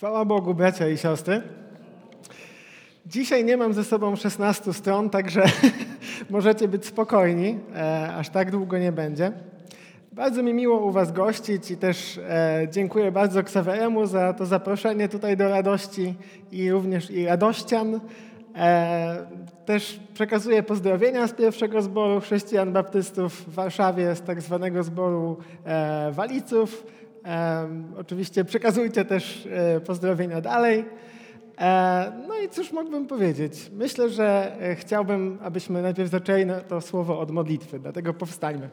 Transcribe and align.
Chwała 0.00 0.24
Bogu, 0.24 0.54
bracia 0.54 0.88
i 0.88 0.98
siostry. 0.98 1.42
Dzisiaj 3.06 3.44
nie 3.44 3.56
mam 3.56 3.74
ze 3.74 3.84
sobą 3.84 4.16
16 4.16 4.72
stron, 4.72 5.10
także 5.10 5.42
możecie 6.30 6.68
być 6.68 6.86
spokojni, 6.86 7.58
e, 7.76 8.14
aż 8.14 8.28
tak 8.28 8.50
długo 8.50 8.78
nie 8.78 8.92
będzie. 8.92 9.32
Bardzo 10.12 10.42
mi 10.42 10.54
miło 10.54 10.80
u 10.80 10.90
Was 10.90 11.12
gościć 11.12 11.70
i 11.70 11.76
też 11.76 12.18
e, 12.18 12.66
dziękuję 12.70 13.12
bardzo 13.12 13.42
Ksaweremu 13.42 14.06
za 14.06 14.32
to 14.32 14.46
zaproszenie 14.46 15.08
tutaj 15.08 15.36
do 15.36 15.48
radości 15.48 16.14
i 16.52 16.70
również 16.70 17.10
i 17.10 17.26
radościan. 17.26 18.00
E, 18.56 19.26
też 19.66 20.00
przekazuję 20.14 20.62
pozdrowienia 20.62 21.26
z 21.26 21.32
pierwszego 21.32 21.82
zboru 21.82 22.20
chrześcijan 22.20 22.72
baptystów 22.72 23.32
w 23.48 23.54
Warszawie, 23.54 24.14
z 24.14 24.22
tak 24.22 24.42
zwanego 24.42 24.82
zboru 24.82 25.36
e, 25.64 26.12
Waliców. 26.12 26.86
Oczywiście 27.98 28.44
przekazujcie 28.44 29.04
też 29.04 29.48
e, 29.50 29.80
pozdrowienia 29.80 30.40
dalej. 30.40 30.84
E, 31.58 32.12
no 32.28 32.38
i 32.38 32.48
cóż 32.48 32.72
mógłbym 32.72 33.06
powiedzieć? 33.06 33.70
Myślę, 33.72 34.08
że 34.08 34.56
e, 34.60 34.74
chciałbym, 34.74 35.38
abyśmy 35.42 35.82
najpierw 35.82 36.10
zaczęli 36.10 36.46
to 36.68 36.80
słowo 36.80 37.20
od 37.20 37.30
modlitwy, 37.30 37.78
dlatego 37.78 38.14
powstańmy. 38.14 38.68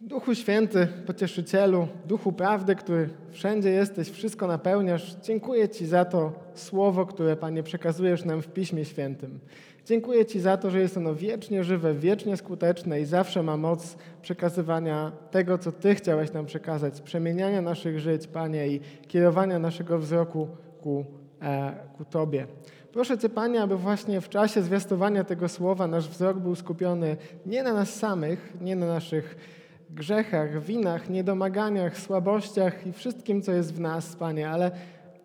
Duchu 0.00 0.34
Święty, 0.34 0.88
Pocieszycielu, 1.06 1.88
Duchu 2.06 2.32
Prawdy, 2.32 2.76
który 2.76 3.08
wszędzie 3.32 3.70
jesteś, 3.70 4.10
wszystko 4.10 4.46
napełniasz, 4.46 5.16
dziękuję 5.22 5.68
Ci 5.68 5.86
za 5.86 6.04
to 6.04 6.32
słowo, 6.54 7.06
które, 7.06 7.36
Panie, 7.36 7.62
przekazujesz 7.62 8.24
nam 8.24 8.42
w 8.42 8.48
Piśmie 8.48 8.84
Świętym. 8.84 9.38
Dziękuję 9.86 10.26
Ci 10.26 10.40
za 10.40 10.56
to, 10.56 10.70
że 10.70 10.80
jest 10.80 10.96
ono 10.96 11.14
wiecznie 11.14 11.64
żywe, 11.64 11.94
wiecznie 11.94 12.36
skuteczne 12.36 13.00
i 13.00 13.04
zawsze 13.04 13.42
ma 13.42 13.56
moc 13.56 13.96
przekazywania 14.22 15.12
tego, 15.30 15.58
co 15.58 15.72
Ty 15.72 15.94
chciałeś 15.94 16.32
nam 16.32 16.46
przekazać, 16.46 17.00
przemieniania 17.00 17.62
naszych 17.62 18.00
żyć, 18.00 18.26
Panie, 18.26 18.68
i 18.68 18.80
kierowania 19.08 19.58
naszego 19.58 19.98
wzroku 19.98 20.48
ku, 20.80 21.04
e, 21.42 21.72
ku 21.96 22.04
Tobie. 22.04 22.46
Proszę 22.92 23.18
Cię, 23.18 23.28
Panie, 23.28 23.62
aby 23.62 23.76
właśnie 23.76 24.20
w 24.20 24.28
czasie 24.28 24.62
zwiastowania 24.62 25.24
tego 25.24 25.48
słowa 25.48 25.86
nasz 25.86 26.08
wzrok 26.08 26.38
był 26.38 26.54
skupiony 26.54 27.16
nie 27.46 27.62
na 27.62 27.72
nas 27.72 27.94
samych, 27.94 28.54
nie 28.60 28.76
na 28.76 28.86
naszych 28.86 29.36
grzechach, 29.90 30.62
winach, 30.62 31.10
niedomaganiach, 31.10 31.98
słabościach 31.98 32.86
i 32.86 32.92
wszystkim, 32.92 33.42
co 33.42 33.52
jest 33.52 33.74
w 33.74 33.80
nas, 33.80 34.16
Panie, 34.16 34.50
ale 34.50 34.70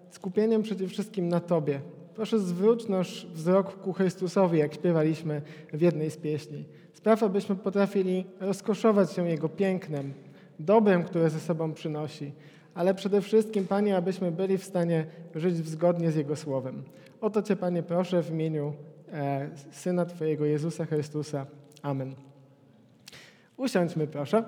skupieniem 0.10 0.64
przede 0.64 0.88
wszystkim 0.88 1.30
na 1.30 1.40
Tobie. 1.40 1.80
Proszę 2.16 2.40
zwróć 2.40 2.88
nasz 2.88 3.26
wzrok 3.26 3.82
ku 3.82 3.94
Chrystusowi, 3.94 4.60
jak 4.60 4.74
śpiewaliśmy 4.74 5.42
w 5.74 5.82
jednej 5.82 6.12
z 6.12 6.18
pieśni. 6.18 6.66
Spraw, 6.94 7.24
abyśmy 7.24 7.56
potrafili 7.56 8.26
rozkoszować 8.40 9.12
się 9.12 9.30
Jego 9.30 9.50
pięknem, 9.50 10.14
dobrem, 10.60 11.04
które 11.04 11.30
ze 11.30 11.40
sobą 11.40 11.74
przynosi, 11.74 12.32
ale 12.74 12.94
przede 12.94 13.22
wszystkim, 13.22 13.68
Panie, 13.68 13.98
abyśmy 13.98 14.32
byli 14.32 14.58
w 14.58 14.64
stanie 14.64 15.06
żyć 15.36 15.56
zgodnie 15.56 16.12
z 16.12 16.16
Jego 16.16 16.36
Słowem. 16.36 16.84
O 17.22 17.30
to 17.30 17.42
Cię, 17.42 17.56
Panie, 17.56 17.84
proszę 17.84 18.24
w 18.24 18.32
imieniu 18.32 18.74
e, 19.12 19.50
Syna 19.72 20.06
Twojego 20.06 20.46
Jezusa 20.46 20.86
Chrystusa. 20.86 21.46
Amen. 21.82 22.16
Usiądźmy, 23.58 24.08
proszę. 24.08 24.44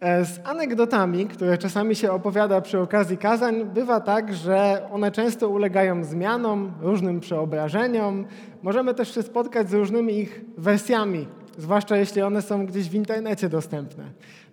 E, 0.00 0.24
z 0.24 0.40
anegdotami, 0.44 1.26
które 1.26 1.58
czasami 1.58 1.96
się 1.96 2.12
opowiada 2.12 2.60
przy 2.60 2.80
okazji 2.80 3.18
kazań, 3.18 3.64
bywa 3.64 4.00
tak, 4.00 4.34
że 4.34 4.88
one 4.92 5.10
często 5.10 5.48
ulegają 5.48 6.04
zmianom, 6.04 6.72
różnym 6.80 7.20
przeobrażeniom. 7.20 8.26
Możemy 8.62 8.94
też 8.94 9.14
się 9.14 9.22
spotkać 9.22 9.70
z 9.70 9.74
różnymi 9.74 10.18
ich 10.18 10.44
wersjami, 10.58 11.28
zwłaszcza 11.56 11.96
jeśli 11.96 12.22
one 12.22 12.42
są 12.42 12.66
gdzieś 12.66 12.88
w 12.88 12.94
internecie 12.94 13.48
dostępne. 13.48 14.04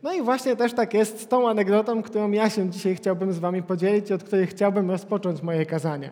No 0.03 0.13
i 0.13 0.21
właśnie 0.21 0.55
też 0.55 0.73
tak 0.73 0.93
jest 0.93 1.19
z 1.19 1.27
tą 1.27 1.49
anegdotą, 1.49 2.01
którą 2.01 2.31
ja 2.31 2.49
się 2.49 2.69
dzisiaj 2.69 2.95
chciałbym 2.95 3.33
z 3.33 3.39
Wami 3.39 3.63
podzielić 3.63 4.11
od 4.11 4.23
której 4.23 4.47
chciałbym 4.47 4.91
rozpocząć 4.91 5.41
moje 5.41 5.65
kazanie. 5.65 6.09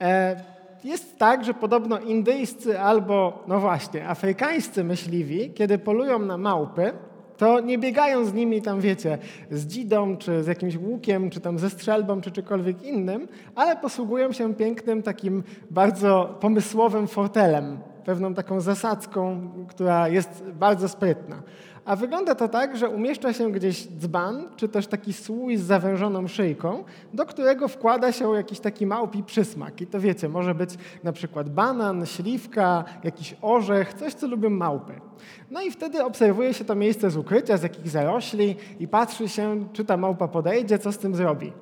E, 0.00 0.36
jest 0.84 1.18
tak, 1.18 1.44
że 1.44 1.54
podobno 1.54 1.98
indyjscy 1.98 2.80
albo, 2.80 3.44
no 3.48 3.60
właśnie, 3.60 4.08
afrykańscy 4.08 4.84
myśliwi, 4.84 5.50
kiedy 5.50 5.78
polują 5.78 6.18
na 6.18 6.38
małpy, 6.38 6.92
to 7.40 7.60
nie 7.60 7.78
biegają 7.78 8.24
z 8.24 8.34
nimi 8.34 8.62
tam, 8.62 8.80
wiecie, 8.80 9.18
z 9.50 9.66
dzidą, 9.66 10.16
czy 10.16 10.42
z 10.42 10.46
jakimś 10.46 10.76
łukiem, 10.76 11.30
czy 11.30 11.40
tam 11.40 11.58
ze 11.58 11.70
strzelbą, 11.70 12.20
czy 12.20 12.30
czymkolwiek 12.30 12.82
innym, 12.82 13.28
ale 13.54 13.76
posługują 13.76 14.32
się 14.32 14.54
pięknym, 14.54 15.02
takim 15.02 15.42
bardzo 15.70 16.38
pomysłowym 16.40 17.08
fortelem, 17.08 17.78
pewną 18.04 18.34
taką 18.34 18.60
zasadzką, 18.60 19.50
która 19.68 20.08
jest 20.08 20.44
bardzo 20.52 20.88
sprytna. 20.88 21.42
A 21.90 21.96
wygląda 21.96 22.34
to 22.34 22.48
tak, 22.48 22.76
że 22.76 22.88
umieszcza 22.88 23.32
się 23.32 23.52
gdzieś 23.52 23.86
dzban, 23.86 24.48
czy 24.56 24.68
też 24.68 24.86
taki 24.86 25.12
słój 25.12 25.56
z 25.56 25.62
zawężoną 25.62 26.28
szyjką, 26.28 26.84
do 27.14 27.26
którego 27.26 27.68
wkłada 27.68 28.12
się 28.12 28.34
jakiś 28.34 28.60
taki 28.60 28.86
małpi 28.86 29.22
przysmak. 29.22 29.80
I 29.80 29.86
to 29.86 30.00
wiecie, 30.00 30.28
może 30.28 30.54
być 30.54 30.70
na 31.04 31.12
przykład 31.12 31.48
banan, 31.48 32.06
śliwka, 32.06 32.84
jakiś 33.04 33.36
orzech, 33.42 33.94
coś, 33.94 34.14
co 34.14 34.26
lubią 34.26 34.50
małpy. 34.50 34.92
No 35.50 35.62
i 35.62 35.70
wtedy 35.70 36.04
obserwuje 36.04 36.54
się 36.54 36.64
to 36.64 36.74
miejsce 36.74 37.10
z 37.10 37.16
ukrycia, 37.16 37.56
z 37.56 37.62
jakich 37.62 37.88
zarośli 37.88 38.56
i 38.80 38.88
patrzy 38.88 39.28
się, 39.28 39.64
czy 39.72 39.84
ta 39.84 39.96
małpa 39.96 40.28
podejdzie, 40.28 40.78
co 40.78 40.92
z 40.92 40.98
tym 40.98 41.14
zrobi. 41.14 41.52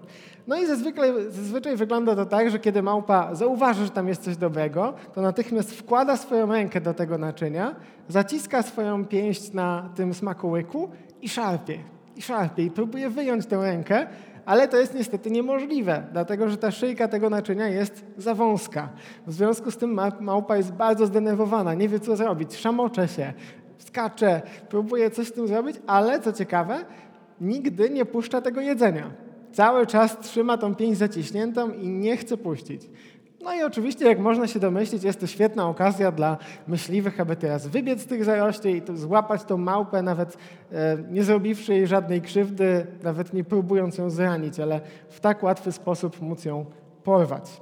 No 0.49 0.57
i 0.57 0.67
zazwyczaj, 0.67 1.13
zazwyczaj 1.29 1.77
wygląda 1.77 2.17
to 2.17 2.27
tak, 2.27 2.51
że 2.51 2.59
kiedy 2.59 2.83
małpa 2.83 3.35
zauważy, 3.35 3.85
że 3.85 3.91
tam 3.91 4.09
jest 4.09 4.23
coś 4.23 4.37
dobrego, 4.37 4.95
to 5.15 5.21
natychmiast 5.21 5.75
wkłada 5.75 6.17
swoją 6.17 6.53
rękę 6.53 6.81
do 6.81 6.95
tego 6.95 7.19
naczynia, 7.19 7.77
zaciska 8.09 8.63
swoją 8.63 9.05
pięść 9.05 9.53
na 9.53 9.91
tym 9.95 10.15
smakołyku 10.15 10.89
i 11.23 11.29
szarpie. 11.29 11.79
I 12.17 12.23
szarpie. 12.23 12.65
I 12.65 12.71
próbuje 12.71 13.11
wyjąć 13.11 13.47
tę 13.47 13.57
rękę, 13.57 14.07
ale 14.47 14.69
to 14.69 14.77
jest 14.77 14.95
niestety 14.95 15.31
niemożliwe, 15.31 16.03
dlatego 16.13 16.49
że 16.49 16.57
ta 16.57 16.71
szyjka 16.71 17.09
tego 17.09 17.31
naczynia 17.31 17.69
jest 17.69 18.05
za 18.17 18.35
wąska. 18.35 18.89
W 19.27 19.33
związku 19.33 19.71
z 19.71 19.77
tym 19.77 20.01
małpa 20.21 20.57
jest 20.57 20.73
bardzo 20.73 21.07
zdenerwowana, 21.07 21.75
nie 21.75 21.89
wie 21.89 22.01
co 22.01 22.17
zrobić, 22.17 22.57
szamocze 22.57 23.09
się, 23.09 23.33
skacze, 23.79 24.43
próbuje 24.69 25.11
coś 25.11 25.27
z 25.27 25.33
tym 25.33 25.49
zrobić, 25.49 25.77
ale 25.87 26.21
co 26.21 26.33
ciekawe, 26.33 26.85
nigdy 27.41 27.91
nie 27.91 28.05
puszcza 28.05 28.41
tego 28.41 28.61
jedzenia 28.61 29.28
cały 29.53 29.87
czas 29.87 30.19
trzyma 30.19 30.59
tą 30.59 30.75
pięść 30.75 30.99
zaciśniętą 30.99 31.71
i 31.71 31.89
nie 31.89 32.17
chce 32.17 32.37
puścić. 32.37 32.83
No 33.41 33.55
i 33.55 33.63
oczywiście, 33.63 34.05
jak 34.05 34.19
można 34.19 34.47
się 34.47 34.61
domyślić, 34.61 35.05
jest 35.05 35.21
to 35.21 35.27
świetna 35.27 35.69
okazja 35.69 36.13
dla 36.13 36.37
myśliwych, 36.67 37.21
aby 37.21 37.37
teraz 37.37 37.67
wybiec 37.67 38.01
z 38.01 38.07
tych 38.07 38.25
zarośli 38.25 38.77
i 38.77 38.83
złapać 38.95 39.45
tą 39.45 39.57
małpę, 39.57 40.03
nawet 40.03 40.37
e, 40.73 40.97
nie 41.11 41.25
zrobiwszy 41.25 41.75
jej 41.75 41.87
żadnej 41.87 42.23
krzywdy, 42.23 42.87
nawet 43.03 43.33
nie 43.33 43.45
próbując 43.45 43.99
ją 43.99 44.11
zranić, 44.11 44.61
ale 44.61 44.81
w 45.09 45.21
tak 45.21 45.43
łatwy 45.43 45.73
sposób 45.73 46.21
móc 46.21 46.45
ją 46.45 46.67
porwać. 47.05 47.61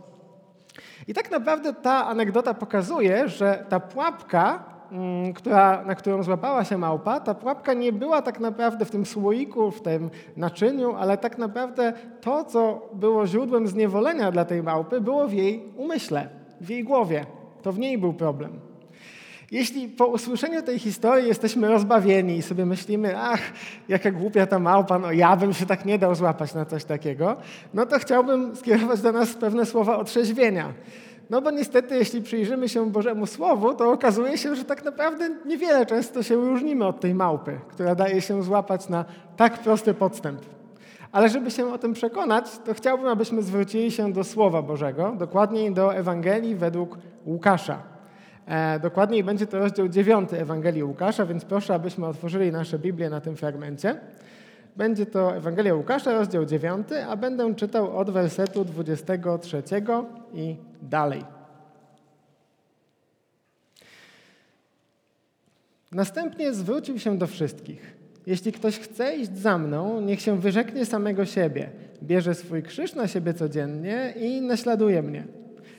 I 1.08 1.14
tak 1.14 1.30
naprawdę 1.30 1.74
ta 1.74 2.06
anegdota 2.06 2.54
pokazuje, 2.54 3.28
że 3.28 3.64
ta 3.68 3.80
pułapka 3.80 4.75
która, 5.34 5.84
na 5.84 5.94
którą 5.94 6.22
złapała 6.22 6.64
się 6.64 6.78
małpa, 6.78 7.20
ta 7.20 7.34
pułapka 7.34 7.72
nie 7.74 7.92
była 7.92 8.22
tak 8.22 8.40
naprawdę 8.40 8.84
w 8.84 8.90
tym 8.90 9.06
słoiku, 9.06 9.70
w 9.70 9.82
tym 9.82 10.10
naczyniu, 10.36 10.94
ale 10.94 11.18
tak 11.18 11.38
naprawdę 11.38 11.92
to, 12.20 12.44
co 12.44 12.88
było 12.94 13.26
źródłem 13.26 13.68
zniewolenia 13.68 14.32
dla 14.32 14.44
tej 14.44 14.62
małpy, 14.62 15.00
było 15.00 15.28
w 15.28 15.32
jej 15.32 15.62
umyśle, 15.76 16.28
w 16.60 16.70
jej 16.70 16.84
głowie. 16.84 17.26
To 17.62 17.72
w 17.72 17.78
niej 17.78 17.98
był 17.98 18.12
problem. 18.12 18.60
Jeśli 19.50 19.88
po 19.88 20.06
usłyszeniu 20.06 20.62
tej 20.62 20.78
historii 20.78 21.28
jesteśmy 21.28 21.68
rozbawieni 21.68 22.36
i 22.36 22.42
sobie 22.42 22.66
myślimy, 22.66 23.18
ach, 23.18 23.40
jaka 23.88 24.10
głupia 24.10 24.46
ta 24.46 24.58
małpa, 24.58 24.98
no 24.98 25.12
ja 25.12 25.36
bym 25.36 25.52
się 25.52 25.66
tak 25.66 25.84
nie 25.84 25.98
dał 25.98 26.14
złapać 26.14 26.54
na 26.54 26.64
coś 26.64 26.84
takiego, 26.84 27.36
no 27.74 27.86
to 27.86 27.98
chciałbym 27.98 28.56
skierować 28.56 29.00
do 29.00 29.12
nas 29.12 29.34
pewne 29.34 29.66
słowa 29.66 29.96
otrzeźwienia. 29.96 30.72
No 31.30 31.42
bo 31.42 31.50
niestety, 31.50 31.96
jeśli 31.96 32.22
przyjrzymy 32.22 32.68
się 32.68 32.90
Bożemu 32.90 33.26
Słowu, 33.26 33.74
to 33.74 33.90
okazuje 33.90 34.38
się, 34.38 34.56
że 34.56 34.64
tak 34.64 34.84
naprawdę 34.84 35.30
niewiele 35.46 35.86
często 35.86 36.22
się 36.22 36.34
różnimy 36.34 36.86
od 36.86 37.00
tej 37.00 37.14
małpy, 37.14 37.60
która 37.68 37.94
daje 37.94 38.20
się 38.20 38.42
złapać 38.42 38.88
na 38.88 39.04
tak 39.36 39.58
prosty 39.58 39.94
podstęp. 39.94 40.40
Ale 41.12 41.28
żeby 41.28 41.50
się 41.50 41.72
o 41.72 41.78
tym 41.78 41.92
przekonać, 41.92 42.44
to 42.64 42.74
chciałbym, 42.74 43.06
abyśmy 43.06 43.42
zwrócili 43.42 43.90
się 43.90 44.12
do 44.12 44.24
Słowa 44.24 44.62
Bożego, 44.62 45.14
dokładniej 45.18 45.72
do 45.72 45.94
Ewangelii 45.94 46.54
według 46.54 46.98
Łukasza. 47.26 47.78
E, 48.46 48.80
dokładniej 48.80 49.24
będzie 49.24 49.46
to 49.46 49.58
rozdział 49.58 49.88
9 49.88 50.32
Ewangelii 50.32 50.84
Łukasza, 50.84 51.26
więc 51.26 51.44
proszę, 51.44 51.74
abyśmy 51.74 52.06
otworzyli 52.06 52.52
nasze 52.52 52.78
Biblię 52.78 53.10
na 53.10 53.20
tym 53.20 53.36
fragmencie. 53.36 54.00
Będzie 54.76 55.06
to 55.06 55.36
Ewangelia 55.36 55.74
Łukasza, 55.74 56.12
rozdział 56.12 56.44
9, 56.44 56.88
a 57.08 57.16
będę 57.16 57.54
czytał 57.54 57.98
od 57.98 58.10
wersetu 58.10 58.64
23 58.64 59.62
i 60.34 60.56
dalej. 60.88 61.24
Następnie 65.92 66.54
zwrócił 66.54 66.98
się 66.98 67.18
do 67.18 67.26
wszystkich. 67.26 67.96
Jeśli 68.26 68.52
ktoś 68.52 68.78
chce 68.78 69.16
iść 69.16 69.38
za 69.38 69.58
mną, 69.58 70.00
niech 70.00 70.20
się 70.20 70.40
wyrzeknie 70.40 70.86
samego 70.86 71.24
siebie, 71.24 71.70
bierze 72.02 72.34
swój 72.34 72.62
krzyż 72.62 72.94
na 72.94 73.08
siebie 73.08 73.34
codziennie 73.34 74.14
i 74.20 74.40
naśladuje 74.40 75.02
mnie. 75.02 75.24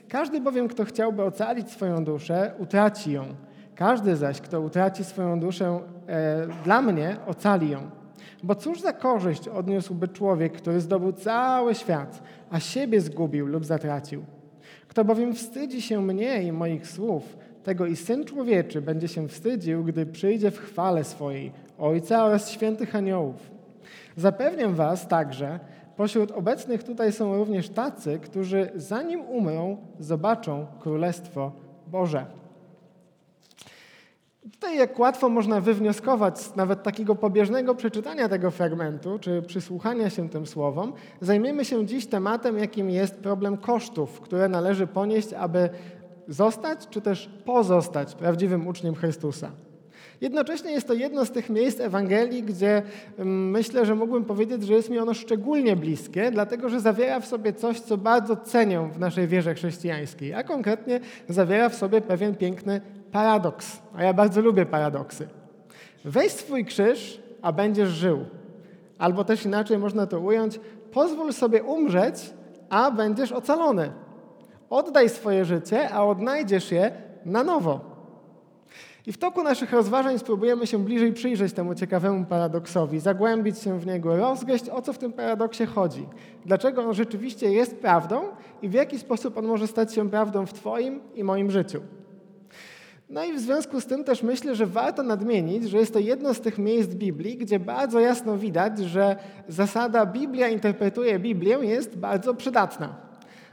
Każdy 0.10 0.42
bowiem, 0.42 0.68
kto 0.68 0.86
chciałby 0.86 1.24
ocalić 1.24 1.72
swoją 1.72 2.04
duszę, 2.04 2.52
utraci 2.60 3.12
ją. 3.12 3.26
Każdy 3.76 4.16
zaś, 4.16 4.42
kto 4.42 4.62
utraci 4.62 5.04
swoją 5.04 5.40
duszę 5.40 5.80
e, 6.08 6.48
dla 6.64 6.82
mnie, 6.82 7.18
ocali 7.26 7.70
ją. 7.70 7.90
Bo 8.44 8.56
cóż 8.56 8.82
za 8.82 8.94
korzyść 8.94 9.48
odniósłby 9.48 10.08
człowiek, 10.08 10.54
który 10.54 10.82
zdobył 10.82 11.14
cały 11.14 11.76
świat, 11.76 12.24
a 12.50 12.60
siebie 12.60 13.02
zgubił 13.02 13.48
lub 13.48 13.66
zatracił? 13.66 14.37
Kto 14.88 15.06
bowiem 15.06 15.34
wstydzi 15.34 15.82
się 15.82 16.02
mnie 16.02 16.44
i 16.44 16.52
moich 16.52 16.88
słów, 16.88 17.38
tego 17.64 17.86
i 17.86 17.96
Syn 17.96 18.26
Człowieczy 18.26 18.82
będzie 18.82 19.08
się 19.08 19.28
wstydził, 19.28 19.84
gdy 19.84 20.06
przyjdzie 20.06 20.52
w 20.52 20.58
chwale 20.58 21.04
swojej 21.04 21.52
Ojca 21.78 22.26
oraz 22.26 22.50
świętych 22.50 22.96
aniołów. 22.96 23.52
Zapewniam 24.16 24.76
was 24.76 25.08
także, 25.08 25.60
pośród 25.96 26.32
obecnych 26.32 26.84
tutaj 26.84 27.12
są 27.12 27.36
również 27.38 27.70
tacy, 27.70 28.20
którzy 28.20 28.72
zanim 28.76 29.22
umrą, 29.22 29.78
zobaczą 30.00 30.66
Królestwo 30.80 31.52
Boże. 31.88 32.26
Tutaj 34.52 34.78
jak 34.78 35.00
łatwo 35.00 35.30
można 35.30 35.62
wywnioskować 35.62 36.40
z 36.40 36.56
nawet 36.56 36.84
takiego 36.84 37.16
pobieżnego 37.16 37.76
przeczytania 37.76 38.30
tego 38.30 38.52
fragmentu, 38.52 39.20
czy 39.20 39.42
przysłuchania 39.42 40.10
się 40.10 40.30
tym 40.30 40.48
słowom, 40.48 40.94
zajmiemy 41.22 41.66
się 41.66 41.86
dziś 41.86 42.08
tematem, 42.08 42.58
jakim 42.58 42.90
jest 42.90 43.16
problem 43.16 43.58
kosztów, 43.58 44.22
które 44.22 44.50
należy 44.50 44.88
ponieść, 44.88 45.34
aby 45.34 45.70
zostać, 46.28 46.88
czy 46.90 47.02
też 47.02 47.30
pozostać 47.46 48.16
prawdziwym 48.16 48.68
uczniem 48.68 48.96
Chrystusa. 48.96 49.52
Jednocześnie 50.22 50.72
jest 50.72 50.88
to 50.88 50.94
jedno 50.94 51.26
z 51.26 51.32
tych 51.32 51.50
miejsc 51.50 51.80
Ewangelii, 51.80 52.44
gdzie 52.44 52.84
mm, 53.18 53.50
myślę, 53.50 53.86
że 53.86 53.96
mógłbym 53.96 54.26
powiedzieć, 54.26 54.64
że 54.64 54.74
jest 54.74 54.90
mi 54.90 55.00
ono 55.00 55.14
szczególnie 55.14 55.76
bliskie, 55.76 56.32
dlatego 56.32 56.70
że 56.70 56.80
zawiera 56.80 57.20
w 57.20 57.26
sobie 57.26 57.54
coś, 57.54 57.80
co 57.80 57.98
bardzo 57.98 58.36
cenią 58.36 58.92
w 58.92 59.00
naszej 59.00 59.28
wierze 59.28 59.54
chrześcijańskiej, 59.54 60.34
a 60.34 60.44
konkretnie 60.44 61.00
zawiera 61.30 61.70
w 61.70 61.76
sobie 61.76 62.02
pewien 62.02 62.36
piękny 62.36 62.82
paradoks. 63.12 63.82
A 63.96 64.04
ja 64.04 64.14
bardzo 64.14 64.42
lubię 64.42 64.66
paradoksy. 64.66 65.28
Weź 66.06 66.32
swój 66.32 66.66
krzyż, 66.66 67.22
a 67.42 67.52
będziesz 67.52 67.90
żył. 67.90 68.26
Albo 68.98 69.24
też 69.24 69.46
inaczej 69.46 69.78
można 69.78 70.08
to 70.08 70.20
ująć, 70.20 70.60
pozwól 70.92 71.34
sobie 71.34 71.64
umrzeć, 71.64 72.16
a 72.70 72.92
będziesz 72.92 73.32
ocalony. 73.32 73.92
Oddaj 74.70 75.10
swoje 75.10 75.46
życie, 75.46 75.90
a 75.90 76.06
odnajdziesz 76.06 76.72
je 76.72 76.92
na 77.26 77.44
nowo. 77.44 77.87
I 79.08 79.12
w 79.12 79.18
toku 79.18 79.44
naszych 79.44 79.72
rozważań 79.72 80.20
spróbujemy 80.20 80.68
się 80.68 80.78
bliżej 80.78 81.14
przyjrzeć 81.14 81.54
temu 81.54 81.76
ciekawemu 81.76 82.26
paradoksowi, 82.26 83.00
zagłębić 83.00 83.60
się 83.60 83.80
w 83.80 83.86
niego, 83.86 84.18
rozgryźć, 84.18 84.70
o 84.70 84.82
co 84.82 84.94
w 84.94 84.98
tym 84.98 85.14
paradoksie 85.14 85.66
chodzi. 85.66 86.08
Dlaczego 86.46 86.84
on 86.84 86.94
rzeczywiście 86.94 87.52
jest 87.52 87.76
prawdą 87.76 88.22
i 88.62 88.70
w 88.70 88.74
jaki 88.74 89.00
sposób 89.00 89.38
on 89.38 89.46
może 89.46 89.68
stać 89.68 89.94
się 89.94 90.10
prawdą 90.10 90.46
w 90.46 90.54
Twoim 90.54 91.00
i 91.16 91.24
moim 91.24 91.52
życiu. 91.52 91.82
No 93.10 93.24
i 93.24 93.34
w 93.34 93.40
związku 93.40 93.82
z 93.82 93.86
tym 93.86 94.04
też 94.04 94.24
myślę, 94.24 94.56
że 94.56 94.66
warto 94.66 95.04
nadmienić, 95.04 95.70
że 95.70 95.78
jest 95.78 95.94
to 95.94 96.00
jedno 96.00 96.34
z 96.34 96.42
tych 96.42 96.58
miejsc 96.58 96.94
Biblii, 96.94 97.38
gdzie 97.38 97.60
bardzo 97.60 98.00
jasno 98.00 98.38
widać, 98.38 98.80
że 98.80 99.16
zasada 99.48 100.06
Biblia 100.06 100.48
interpretuje 100.48 101.20
Biblię 101.20 101.58
jest 101.62 101.98
bardzo 101.98 102.34
przydatna. 102.34 103.07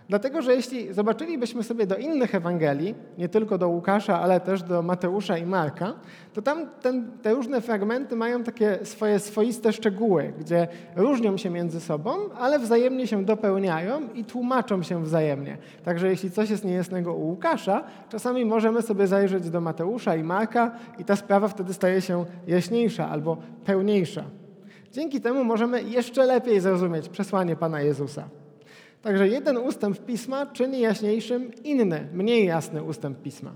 Dlatego, 0.08 0.42
że 0.42 0.54
jeśli 0.54 0.92
zobaczylibyśmy 0.92 1.62
sobie 1.62 1.86
do 1.86 1.96
innych 1.96 2.34
Ewangelii, 2.34 2.94
nie 3.18 3.28
tylko 3.28 3.58
do 3.58 3.68
Łukasza, 3.68 4.20
ale 4.20 4.40
też 4.40 4.62
do 4.62 4.82
Mateusza 4.82 5.38
i 5.38 5.46
Marka, 5.46 5.94
to 6.32 6.42
tam 6.42 6.66
ten, 6.82 7.10
te 7.22 7.34
różne 7.34 7.60
fragmenty 7.60 8.16
mają 8.16 8.42
takie 8.42 8.78
swoje 8.82 9.18
swoiste 9.18 9.72
szczegóły, 9.72 10.32
gdzie 10.38 10.68
różnią 10.96 11.36
się 11.36 11.50
między 11.50 11.80
sobą, 11.80 12.10
ale 12.38 12.58
wzajemnie 12.58 13.06
się 13.06 13.24
dopełniają 13.24 14.08
i 14.14 14.24
tłumaczą 14.24 14.82
się 14.82 15.02
wzajemnie. 15.02 15.58
Także 15.84 16.08
jeśli 16.08 16.30
coś 16.30 16.50
jest 16.50 16.64
niejasnego 16.64 17.14
u 17.14 17.28
Łukasza, 17.28 17.84
czasami 18.08 18.44
możemy 18.44 18.82
sobie 18.82 19.06
zajrzeć 19.06 19.50
do 19.50 19.60
Mateusza 19.60 20.16
i 20.16 20.22
Marka 20.22 20.70
i 20.98 21.04
ta 21.04 21.16
sprawa 21.16 21.48
wtedy 21.48 21.74
staje 21.74 22.00
się 22.00 22.24
jaśniejsza 22.46 23.08
albo 23.08 23.36
pełniejsza. 23.64 24.24
Dzięki 24.92 25.20
temu 25.20 25.44
możemy 25.44 25.82
jeszcze 25.82 26.26
lepiej 26.26 26.60
zrozumieć 26.60 27.08
przesłanie 27.08 27.56
Pana 27.56 27.80
Jezusa. 27.80 28.43
Także 29.04 29.28
jeden 29.28 29.56
ustęp 29.56 29.98
pisma 29.98 30.46
czyni 30.46 30.80
jaśniejszym 30.80 31.54
inny, 31.64 32.08
mniej 32.12 32.46
jasny 32.46 32.82
ustęp 32.82 33.22
pisma. 33.22 33.50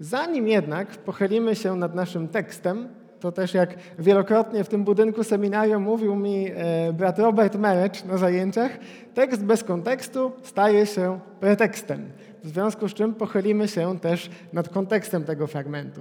Zanim 0.00 0.48
jednak 0.48 0.88
pochylimy 0.88 1.54
się 1.54 1.76
nad 1.76 1.94
naszym 1.94 2.28
tekstem, 2.28 2.88
to 3.20 3.32
też 3.32 3.54
jak 3.54 3.74
wielokrotnie 3.98 4.64
w 4.64 4.68
tym 4.68 4.84
budynku 4.84 5.24
seminarium 5.24 5.82
mówił 5.82 6.16
mi 6.16 6.46
e, 6.54 6.92
brat 6.92 7.18
Robert 7.18 7.56
Merecz 7.56 8.04
na 8.04 8.16
zajęciach, 8.16 8.70
tekst 9.14 9.44
bez 9.44 9.64
kontekstu 9.64 10.32
staje 10.42 10.86
się 10.86 11.20
pretekstem. 11.40 12.10
W 12.44 12.48
związku 12.48 12.88
z 12.88 12.94
czym 12.94 13.14
pochylimy 13.14 13.68
się 13.68 13.98
też 13.98 14.30
nad 14.52 14.68
kontekstem 14.68 15.24
tego 15.24 15.46
fragmentu. 15.46 16.00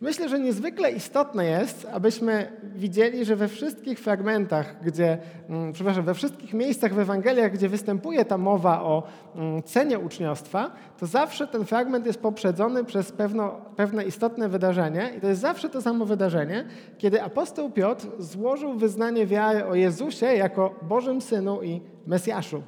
Myślę, 0.00 0.28
że 0.28 0.38
niezwykle 0.38 0.90
istotne 0.90 1.44
jest, 1.44 1.86
abyśmy 1.92 2.52
widzieli, 2.74 3.24
że 3.24 3.36
we 3.36 3.48
wszystkich 3.48 3.98
fragmentach, 3.98 4.76
gdzie, 4.84 5.18
mm, 5.48 5.72
przepraszam, 5.72 6.04
we 6.04 6.14
wszystkich 6.14 6.54
miejscach 6.54 6.94
w 6.94 6.98
Ewangeliach, 6.98 7.52
gdzie 7.52 7.68
występuje 7.68 8.24
ta 8.24 8.38
mowa 8.38 8.82
o 8.82 9.02
mm, 9.34 9.62
cenie 9.62 9.98
uczniostwa, 9.98 10.70
to 10.98 11.06
zawsze 11.06 11.46
ten 11.46 11.64
fragment 11.64 12.06
jest 12.06 12.20
poprzedzony 12.20 12.84
przez 12.84 13.12
pewno, 13.12 13.60
pewne 13.76 14.04
istotne 14.04 14.48
wydarzenie 14.48 15.12
i 15.16 15.20
to 15.20 15.26
jest 15.26 15.40
zawsze 15.40 15.68
to 15.68 15.82
samo 15.82 16.06
wydarzenie, 16.06 16.64
kiedy 16.98 17.22
apostoł 17.22 17.70
Piotr 17.70 18.06
złożył 18.18 18.74
wyznanie 18.74 19.26
wiary 19.26 19.64
o 19.64 19.74
Jezusie 19.74 20.26
jako 20.26 20.74
Bożym 20.82 21.20
Synu 21.20 21.62
i 21.62 21.80
Mesjaszu. 22.06 22.62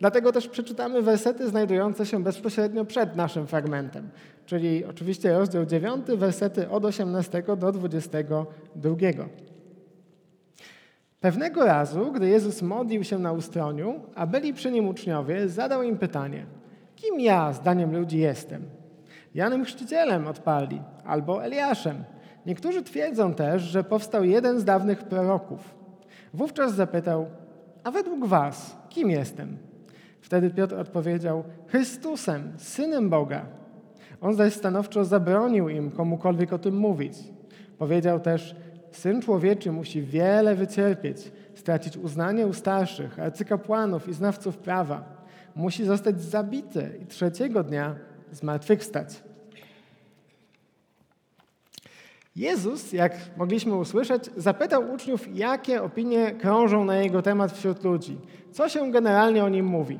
Dlatego 0.00 0.32
też 0.32 0.48
przeczytamy 0.48 1.02
wersety 1.02 1.48
znajdujące 1.48 2.06
się 2.06 2.22
bezpośrednio 2.22 2.84
przed 2.84 3.16
naszym 3.16 3.46
fragmentem, 3.46 4.10
czyli 4.46 4.84
oczywiście 4.84 5.38
rozdział 5.38 5.66
9, 5.66 6.06
wersety 6.06 6.70
od 6.70 6.84
18 6.84 7.42
do 7.56 7.72
22. 7.72 8.96
Pewnego 11.20 11.64
razu, 11.64 12.12
gdy 12.12 12.28
Jezus 12.28 12.62
modlił 12.62 13.04
się 13.04 13.18
na 13.18 13.32
ustroniu, 13.32 14.00
a 14.14 14.26
byli 14.26 14.54
przy 14.54 14.70
nim 14.70 14.88
uczniowie, 14.88 15.48
zadał 15.48 15.82
im 15.82 15.98
pytanie: 15.98 16.46
Kim 16.96 17.20
ja, 17.20 17.52
zdaniem 17.52 17.96
ludzi, 17.96 18.18
jestem? 18.18 18.62
Janem 19.34 19.64
Chrzcicielem 19.64 20.26
odpali, 20.26 20.82
albo 21.04 21.44
Eliaszem. 21.44 22.04
Niektórzy 22.46 22.82
twierdzą 22.82 23.34
też, 23.34 23.62
że 23.62 23.84
powstał 23.84 24.24
jeden 24.24 24.60
z 24.60 24.64
dawnych 24.64 25.02
proroków. 25.02 25.74
Wówczas 26.34 26.74
zapytał: 26.74 27.26
A 27.84 27.90
według 27.90 28.26
was, 28.26 28.76
kim 28.88 29.10
jestem? 29.10 29.69
Wtedy 30.20 30.50
Piotr 30.50 30.74
odpowiedział: 30.74 31.44
Chrystusem, 31.66 32.52
synem 32.56 33.10
Boga. 33.10 33.46
On 34.20 34.34
zaś 34.34 34.52
stanowczo 34.52 35.04
zabronił 35.04 35.68
im 35.68 35.90
komukolwiek 35.90 36.52
o 36.52 36.58
tym 36.58 36.76
mówić. 36.76 37.14
Powiedział 37.78 38.20
też: 38.20 38.56
Syn 38.92 39.22
człowieczy 39.22 39.72
musi 39.72 40.02
wiele 40.02 40.54
wycierpieć, 40.54 41.32
stracić 41.54 41.96
uznanie 41.96 42.46
u 42.46 42.52
starszych, 42.52 43.18
arcykapłanów 43.18 44.08
i 44.08 44.12
znawców 44.12 44.58
prawa. 44.58 45.20
Musi 45.54 45.84
zostać 45.84 46.22
zabity 46.22 46.98
i 47.02 47.06
trzeciego 47.06 47.62
dnia 47.64 47.94
zmartwychwstać. 48.32 49.22
Jezus, 52.36 52.92
jak 52.92 53.16
mogliśmy 53.36 53.74
usłyszeć, 53.74 54.30
zapytał 54.36 54.92
uczniów, 54.92 55.36
jakie 55.36 55.82
opinie 55.82 56.32
krążą 56.32 56.84
na 56.84 56.96
jego 56.96 57.22
temat 57.22 57.52
wśród 57.52 57.84
ludzi. 57.84 58.18
Co 58.52 58.68
się 58.68 58.90
generalnie 58.92 59.44
o 59.44 59.48
nim 59.48 59.66
mówi. 59.66 59.98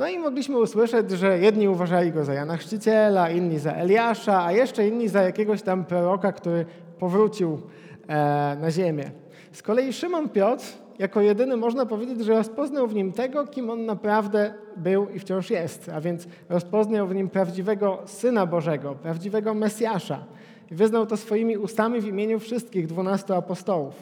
No 0.00 0.08
i 0.08 0.18
mogliśmy 0.18 0.58
usłyszeć, 0.58 1.10
że 1.10 1.38
jedni 1.38 1.68
uważali 1.68 2.12
go 2.12 2.24
za 2.24 2.34
Jana 2.34 2.56
Chrzciciela, 2.56 3.30
inni 3.30 3.58
za 3.58 3.72
Eliasza, 3.72 4.44
a 4.44 4.52
jeszcze 4.52 4.88
inni 4.88 5.08
za 5.08 5.22
jakiegoś 5.22 5.62
tam 5.62 5.84
proroka, 5.84 6.32
który 6.32 6.66
powrócił 6.98 7.60
e, 8.08 8.56
na 8.60 8.70
ziemię. 8.70 9.10
Z 9.52 9.62
kolei 9.62 9.92
Szymon 9.92 10.28
Piotr, 10.28 10.64
jako 10.98 11.20
jedyny 11.20 11.56
można 11.56 11.86
powiedzieć, 11.86 12.24
że 12.24 12.32
rozpoznał 12.32 12.86
w 12.86 12.94
nim 12.94 13.12
tego, 13.12 13.46
kim 13.46 13.70
on 13.70 13.86
naprawdę 13.86 14.54
był 14.76 15.08
i 15.08 15.18
wciąż 15.18 15.50
jest, 15.50 15.88
a 15.94 16.00
więc 16.00 16.26
rozpoznał 16.48 17.06
w 17.06 17.14
nim 17.14 17.28
prawdziwego 17.28 17.98
Syna 18.06 18.46
Bożego, 18.46 18.94
prawdziwego 18.94 19.54
Mesjasza. 19.54 20.24
I 20.70 20.74
wyznał 20.74 21.06
to 21.06 21.16
swoimi 21.16 21.56
ustami 21.56 22.00
w 22.00 22.06
imieniu 22.06 22.38
wszystkich 22.38 22.86
dwunastu 22.86 23.34
apostołów. 23.34 23.94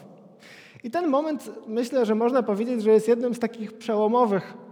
I 0.84 0.90
ten 0.90 1.08
moment 1.08 1.50
myślę, 1.66 2.06
że 2.06 2.14
można 2.14 2.42
powiedzieć, 2.42 2.82
że 2.82 2.90
jest 2.90 3.08
jednym 3.08 3.34
z 3.34 3.38
takich 3.38 3.72
przełomowych 3.72 4.67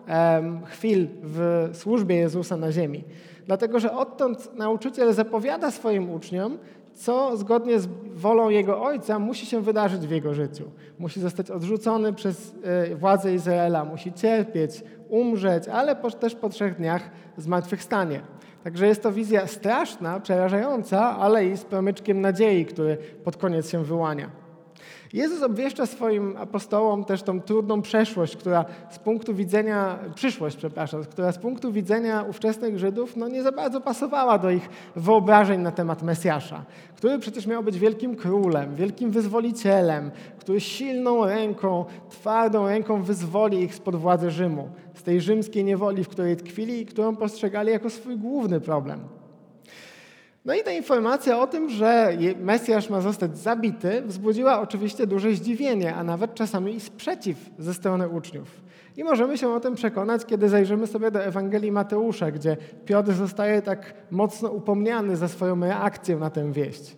chwil 0.65 1.09
w 1.23 1.71
służbie 1.73 2.17
Jezusa 2.17 2.57
na 2.57 2.73
ziemi. 2.73 3.05
Dlatego, 3.47 3.81
że 3.81 3.93
odtąd 3.93 4.55
nauczyciel 4.55 5.13
zapowiada 5.13 5.71
swoim 5.71 6.11
uczniom, 6.11 6.59
co 6.95 7.37
zgodnie 7.37 7.81
z 7.81 7.89
wolą 8.15 8.49
jego 8.49 8.83
ojca 8.83 9.19
musi 9.19 9.47
się 9.47 9.61
wydarzyć 9.61 10.07
w 10.07 10.11
jego 10.11 10.35
życiu. 10.35 10.65
Musi 10.99 11.21
zostać 11.21 11.51
odrzucony 11.51 12.13
przez 12.13 12.55
e, 12.65 12.95
władze 12.95 13.35
Izraela, 13.35 13.85
musi 13.85 14.13
cierpieć, 14.13 14.85
umrzeć, 15.09 15.69
ale 15.69 15.97
też 15.97 16.35
po 16.35 16.49
trzech 16.49 16.77
dniach 16.77 17.11
zmartwychwstanie. 17.37 18.21
Także 18.65 18.87
jest 18.87 19.03
to 19.03 19.13
wizja 19.13 19.47
straszna, 19.47 20.21
przerażająca, 20.21 21.17
ale 21.19 21.47
i 21.47 21.57
z 21.57 21.65
promyczkiem 21.65 22.21
nadziei, 22.21 22.67
który 22.67 22.97
pod 23.25 23.37
koniec 23.37 23.71
się 23.71 23.85
wyłania. 23.85 24.46
Jezus 25.13 25.43
obwieszcza 25.43 25.87
swoim 25.87 26.37
apostołom 26.37 27.05
też 27.05 27.23
tą 27.23 27.41
trudną 27.41 27.83
przeszłość, 27.83 28.37
która 28.37 28.65
z 28.91 28.99
punktu 28.99 29.35
widzenia, 29.35 29.99
przyszłość, 30.15 30.57
przepraszam, 30.57 31.05
która 31.05 31.33
z 31.33 31.39
punktu 31.39 31.73
widzenia 31.73 32.23
ówczesnych 32.23 32.79
Żydów 32.79 33.17
no 33.17 33.29
nie 33.29 33.43
za 33.43 33.53
bardzo 33.53 33.81
pasowała 33.81 34.39
do 34.39 34.51
ich 34.51 34.69
wyobrażeń 34.97 35.61
na 35.61 35.71
temat 35.71 36.03
Mesjasza, 36.03 36.65
który 36.97 37.19
przecież 37.19 37.47
miał 37.47 37.63
być 37.63 37.79
wielkim 37.79 38.17
królem, 38.17 38.75
wielkim 38.75 39.11
wyzwolicielem, 39.11 40.11
który 40.39 40.61
silną 40.61 41.27
ręką, 41.27 41.85
twardą 42.11 42.67
ręką 42.67 43.03
wyzwoli 43.03 43.63
ich 43.63 43.75
spod 43.75 43.97
władzy 43.97 44.31
Rzymu, 44.31 44.69
z 44.95 45.03
tej 45.03 45.21
rzymskiej 45.21 45.65
niewoli, 45.65 46.05
w 46.05 46.09
której 46.09 46.37
tkwili 46.37 46.81
i 46.81 46.87
którą 46.87 47.17
postrzegali 47.17 47.73
jako 47.73 47.91
swój 47.91 48.17
główny 48.17 48.61
problem. 48.61 49.01
No 50.47 50.55
i 50.55 50.63
ta 50.63 50.73
informacja 50.73 51.39
o 51.39 51.47
tym, 51.47 51.71
że 51.71 52.17
Mesjasz 52.41 52.91
ma 52.91 53.01
zostać 53.01 53.39
zabity, 53.39 54.03
wzbudziła 54.07 54.61
oczywiście 54.61 55.07
duże 55.07 55.35
zdziwienie, 55.35 55.95
a 55.95 56.05
nawet 56.05 56.35
czasami 56.35 56.75
i 56.75 56.81
sprzeciw 56.81 57.51
ze 57.59 57.75
strony 57.75 58.09
uczniów. 58.09 58.61
I 58.97 59.05
możemy 59.05 59.39
się 59.39 59.49
o 59.49 59.61
tym 59.61 59.75
przekonać, 59.75 60.27
kiedy 60.27 60.49
zajrzymy 60.49 60.87
sobie 60.87 61.11
do 61.11 61.25
Ewangelii 61.25 61.73
Mateusza, 61.73 62.31
gdzie 62.31 62.57
Piotr 62.85 63.13
zostaje 63.13 63.63
tak 63.63 63.95
mocno 64.11 64.51
upomniany 64.51 65.17
za 65.17 65.29
swoją 65.29 65.61
reakcję 65.61 66.17
na 66.17 66.31
tę 66.31 66.53
wieść. 66.53 66.97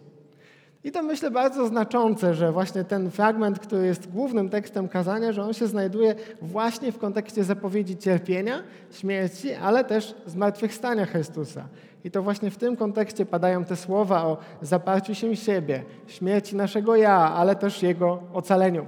I 0.89 0.93
to 0.93 1.03
myślę 1.03 1.31
bardzo 1.31 1.67
znaczące, 1.67 2.35
że 2.35 2.53
właśnie 2.53 2.85
ten 2.85 3.11
fragment, 3.11 3.59
który 3.59 3.87
jest 3.87 4.11
głównym 4.11 4.49
tekstem 4.49 4.89
kazania, 4.89 5.33
że 5.33 5.43
on 5.43 5.55
się 5.55 5.67
znajduje 5.67 6.15
właśnie 6.43 6.93
w 6.93 6.99
kontekście 6.99 7.45
zapowiedzi 7.45 7.97
cierpienia, 7.97 8.63
śmierci, 8.91 9.55
ale 9.55 9.85
też 9.85 10.15
zmartwychwstania 10.27 11.07
Chrystusa. 11.07 11.65
I 12.05 12.11
to 12.11 12.23
właśnie 12.23 12.51
w 12.51 12.57
tym 12.57 12.77
kontekście 12.77 13.27
padają 13.27 13.65
te 13.65 13.77
słowa 13.77 14.25
o 14.25 14.37
zaparciu 14.63 15.15
się 15.15 15.37
siebie, 15.37 15.83
śmierci 16.07 16.57
naszego 16.57 16.97
ja, 16.97 17.17
ale 17.17 17.57
też 17.57 17.83
jego 17.83 18.23
ocaleniu. 18.33 18.87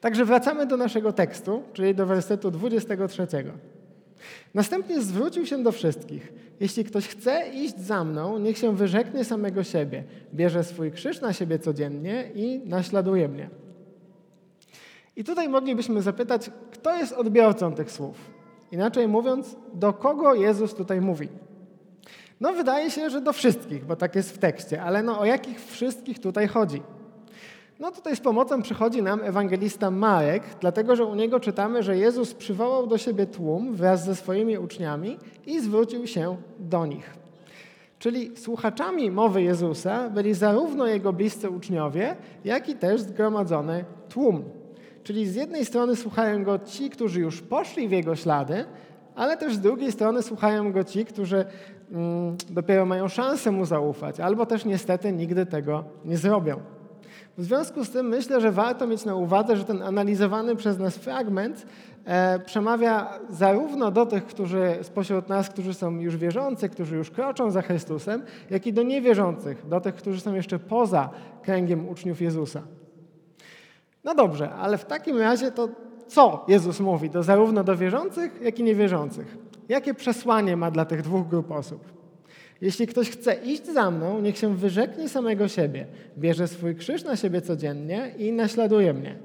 Także 0.00 0.24
wracamy 0.24 0.66
do 0.66 0.76
naszego 0.76 1.12
tekstu, 1.12 1.62
czyli 1.72 1.94
do 1.94 2.06
wersetu 2.06 2.50
23. 2.50 3.26
Następnie 4.54 5.02
zwrócił 5.02 5.46
się 5.46 5.62
do 5.62 5.72
wszystkich. 5.72 6.32
Jeśli 6.60 6.84
ktoś 6.84 7.08
chce 7.08 7.48
iść 7.54 7.78
za 7.78 8.04
mną, 8.04 8.38
niech 8.38 8.58
się 8.58 8.76
wyrzeknie 8.76 9.24
samego 9.24 9.64
siebie, 9.64 10.04
bierze 10.34 10.64
swój 10.64 10.92
krzyż 10.92 11.20
na 11.20 11.32
siebie 11.32 11.58
codziennie 11.58 12.30
i 12.34 12.60
naśladuje 12.64 13.28
mnie. 13.28 13.50
I 15.16 15.24
tutaj 15.24 15.48
moglibyśmy 15.48 16.02
zapytać, 16.02 16.50
kto 16.70 16.96
jest 16.96 17.12
odbiorcą 17.12 17.74
tych 17.74 17.90
słów? 17.90 18.16
Inaczej 18.72 19.08
mówiąc, 19.08 19.56
do 19.74 19.92
kogo 19.92 20.34
Jezus 20.34 20.74
tutaj 20.74 21.00
mówi? 21.00 21.28
No 22.40 22.52
wydaje 22.52 22.90
się, 22.90 23.10
że 23.10 23.20
do 23.20 23.32
wszystkich, 23.32 23.84
bo 23.84 23.96
tak 23.96 24.14
jest 24.14 24.32
w 24.34 24.38
tekście, 24.38 24.82
ale 24.82 25.02
no 25.02 25.20
o 25.20 25.24
jakich 25.24 25.64
wszystkich 25.64 26.18
tutaj 26.18 26.48
chodzi? 26.48 26.82
No 27.80 27.90
tutaj 27.90 28.16
z 28.16 28.20
pomocą 28.20 28.62
przychodzi 28.62 29.02
nam 29.02 29.20
ewangelista 29.22 29.90
Marek, 29.90 30.42
dlatego 30.60 30.96
że 30.96 31.04
u 31.04 31.14
niego 31.14 31.40
czytamy, 31.40 31.82
że 31.82 31.96
Jezus 31.96 32.34
przywołał 32.34 32.86
do 32.86 32.98
siebie 32.98 33.26
tłum 33.26 33.74
wraz 33.74 34.04
ze 34.04 34.16
swoimi 34.16 34.58
uczniami 34.58 35.18
i 35.46 35.60
zwrócił 35.60 36.06
się 36.06 36.36
do 36.58 36.86
nich. 36.86 37.14
Czyli 37.98 38.36
słuchaczami 38.36 39.10
mowy 39.10 39.42
Jezusa 39.42 40.10
byli 40.10 40.34
zarówno 40.34 40.86
jego 40.86 41.12
bliscy 41.12 41.50
uczniowie, 41.50 42.16
jak 42.44 42.68
i 42.68 42.74
też 42.74 43.00
zgromadzony 43.00 43.84
tłum. 44.08 44.44
Czyli 45.02 45.26
z 45.26 45.34
jednej 45.34 45.64
strony 45.64 45.96
słuchają 45.96 46.44
go 46.44 46.58
ci, 46.58 46.90
którzy 46.90 47.20
już 47.20 47.42
poszli 47.42 47.88
w 47.88 47.92
jego 47.92 48.16
ślady, 48.16 48.64
ale 49.14 49.36
też 49.36 49.54
z 49.54 49.60
drugiej 49.60 49.92
strony 49.92 50.22
słuchają 50.22 50.72
go 50.72 50.84
ci, 50.84 51.04
którzy 51.04 51.44
mm, 51.92 52.36
dopiero 52.50 52.86
mają 52.86 53.08
szansę 53.08 53.50
mu 53.50 53.64
zaufać, 53.64 54.20
albo 54.20 54.46
też 54.46 54.64
niestety 54.64 55.12
nigdy 55.12 55.46
tego 55.46 55.84
nie 56.04 56.16
zrobią. 56.16 56.73
W 57.38 57.44
związku 57.44 57.84
z 57.84 57.90
tym 57.90 58.08
myślę, 58.08 58.40
że 58.40 58.52
warto 58.52 58.86
mieć 58.86 59.04
na 59.04 59.14
uwadze, 59.14 59.56
że 59.56 59.64
ten 59.64 59.82
analizowany 59.82 60.56
przez 60.56 60.78
nas 60.78 60.96
fragment 60.96 61.66
e, 62.04 62.38
przemawia 62.38 63.18
zarówno 63.30 63.90
do 63.90 64.06
tych, 64.06 64.26
którzy 64.26 64.78
spośród 64.82 65.28
nas, 65.28 65.48
którzy 65.48 65.74
są 65.74 65.98
już 65.98 66.16
wierzący, 66.16 66.68
którzy 66.68 66.96
już 66.96 67.10
kroczą 67.10 67.50
za 67.50 67.62
Chrystusem, 67.62 68.22
jak 68.50 68.66
i 68.66 68.72
do 68.72 68.82
niewierzących, 68.82 69.68
do 69.68 69.80
tych, 69.80 69.94
którzy 69.94 70.20
są 70.20 70.34
jeszcze 70.34 70.58
poza 70.58 71.10
kręgiem 71.42 71.88
uczniów 71.88 72.20
Jezusa. 72.20 72.62
No 74.04 74.14
dobrze, 74.14 74.50
ale 74.50 74.78
w 74.78 74.84
takim 74.84 75.18
razie 75.18 75.50
to 75.50 75.68
co 76.06 76.44
Jezus 76.48 76.80
mówi 76.80 77.10
do 77.10 77.22
zarówno 77.22 77.64
do 77.64 77.76
wierzących, 77.76 78.40
jak 78.42 78.58
i 78.58 78.62
niewierzących? 78.62 79.36
Jakie 79.68 79.94
przesłanie 79.94 80.56
ma 80.56 80.70
dla 80.70 80.84
tych 80.84 81.02
dwóch 81.02 81.28
grup 81.28 81.50
osób? 81.50 82.03
Jeśli 82.64 82.86
ktoś 82.86 83.10
chce 83.10 83.34
iść 83.34 83.66
za 83.66 83.90
mną, 83.90 84.20
niech 84.20 84.38
się 84.38 84.56
wyrzeknie 84.56 85.08
samego 85.08 85.48
siebie, 85.48 85.86
bierze 86.18 86.48
swój 86.48 86.76
krzyż 86.76 87.04
na 87.04 87.16
siebie 87.16 87.40
codziennie 87.40 88.14
i 88.18 88.32
naśladuje 88.32 88.92
mnie. 88.92 89.18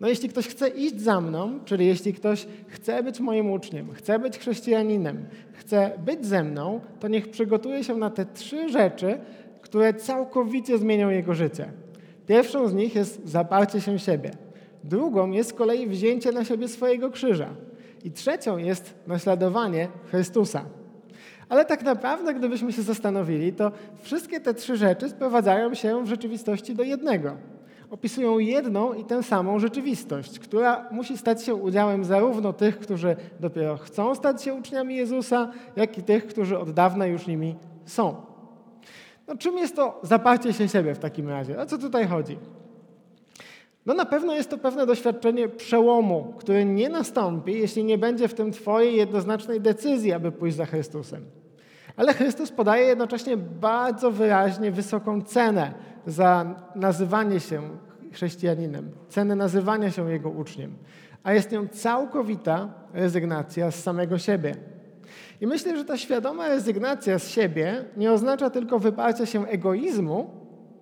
No 0.00 0.08
jeśli 0.08 0.28
ktoś 0.28 0.48
chce 0.48 0.68
iść 0.68 1.00
za 1.00 1.20
mną, 1.20 1.60
czyli 1.64 1.86
jeśli 1.86 2.14
ktoś 2.14 2.46
chce 2.66 3.02
być 3.02 3.20
moim 3.20 3.50
uczniem, 3.50 3.92
chce 3.92 4.18
być 4.18 4.38
chrześcijaninem, 4.38 5.24
chce 5.52 5.90
być 6.06 6.26
ze 6.26 6.44
mną, 6.44 6.80
to 7.00 7.08
niech 7.08 7.30
przygotuje 7.30 7.84
się 7.84 7.96
na 7.96 8.10
te 8.10 8.26
trzy 8.26 8.68
rzeczy, 8.68 9.18
które 9.60 9.94
całkowicie 9.94 10.78
zmienią 10.78 11.10
jego 11.10 11.34
życie. 11.34 11.72
Pierwszą 12.26 12.68
z 12.68 12.74
nich 12.74 12.94
jest 12.94 13.28
zaparcie 13.28 13.80
się 13.80 13.98
siebie. 13.98 14.30
Drugą 14.84 15.30
jest 15.30 15.50
z 15.50 15.52
kolei 15.52 15.88
wzięcie 15.88 16.32
na 16.32 16.44
siebie 16.44 16.68
swojego 16.68 17.10
krzyża. 17.10 17.54
I 18.04 18.10
trzecią 18.10 18.58
jest 18.58 18.94
naśladowanie 19.06 19.88
Chrystusa. 20.10 20.79
Ale 21.50 21.64
tak 21.64 21.82
naprawdę, 21.82 22.34
gdybyśmy 22.34 22.72
się 22.72 22.82
zastanowili, 22.82 23.52
to 23.52 23.72
wszystkie 24.02 24.40
te 24.40 24.54
trzy 24.54 24.76
rzeczy 24.76 25.08
sprowadzają 25.08 25.74
się 25.74 26.04
w 26.04 26.08
rzeczywistości 26.08 26.74
do 26.74 26.82
jednego. 26.82 27.36
Opisują 27.90 28.38
jedną 28.38 28.92
i 28.94 29.04
tę 29.04 29.22
samą 29.22 29.58
rzeczywistość, 29.58 30.38
która 30.38 30.88
musi 30.90 31.18
stać 31.18 31.44
się 31.44 31.54
udziałem 31.54 32.04
zarówno 32.04 32.52
tych, 32.52 32.78
którzy 32.78 33.16
dopiero 33.40 33.76
chcą 33.76 34.14
stać 34.14 34.42
się 34.42 34.54
uczniami 34.54 34.96
Jezusa, 34.96 35.50
jak 35.76 35.98
i 35.98 36.02
tych, 36.02 36.26
którzy 36.26 36.58
od 36.58 36.70
dawna 36.70 37.06
już 37.06 37.26
nimi 37.26 37.56
są. 37.84 38.16
No, 39.28 39.36
czym 39.36 39.58
jest 39.58 39.76
to 39.76 40.00
zaparcie 40.02 40.52
się 40.52 40.68
siebie 40.68 40.94
w 40.94 40.98
takim 40.98 41.28
razie? 41.28 41.58
O 41.58 41.66
co 41.66 41.78
tutaj 41.78 42.06
chodzi? 42.06 42.38
No 43.86 43.94
na 43.94 44.04
pewno 44.04 44.34
jest 44.34 44.50
to 44.50 44.58
pewne 44.58 44.86
doświadczenie 44.86 45.48
przełomu, 45.48 46.34
które 46.38 46.64
nie 46.64 46.88
nastąpi, 46.88 47.52
jeśli 47.52 47.84
nie 47.84 47.98
będzie 47.98 48.28
w 48.28 48.34
tym 48.34 48.52
Twojej 48.52 48.96
jednoznacznej 48.96 49.60
decyzji, 49.60 50.12
aby 50.12 50.32
pójść 50.32 50.56
za 50.56 50.66
Chrystusem. 50.66 51.39
Ale 52.00 52.14
Chrystus 52.14 52.52
podaje 52.52 52.86
jednocześnie 52.86 53.36
bardzo 53.36 54.10
wyraźnie 54.10 54.70
wysoką 54.70 55.22
cenę 55.22 55.74
za 56.06 56.54
nazywanie 56.74 57.40
się 57.40 57.62
chrześcijaninem, 58.12 58.90
cenę 59.08 59.36
nazywania 59.36 59.90
się 59.90 60.10
Jego 60.10 60.30
uczniem, 60.30 60.74
a 61.22 61.32
jest 61.32 61.52
nią 61.52 61.68
całkowita 61.68 62.68
rezygnacja 62.94 63.70
z 63.70 63.82
samego 63.82 64.18
siebie. 64.18 64.54
I 65.40 65.46
myślę, 65.46 65.76
że 65.76 65.84
ta 65.84 65.96
świadoma 65.96 66.48
rezygnacja 66.48 67.18
z 67.18 67.28
siebie 67.28 67.84
nie 67.96 68.12
oznacza 68.12 68.50
tylko 68.50 68.78
wyparcia 68.78 69.26
się 69.26 69.46
egoizmu, 69.46 70.30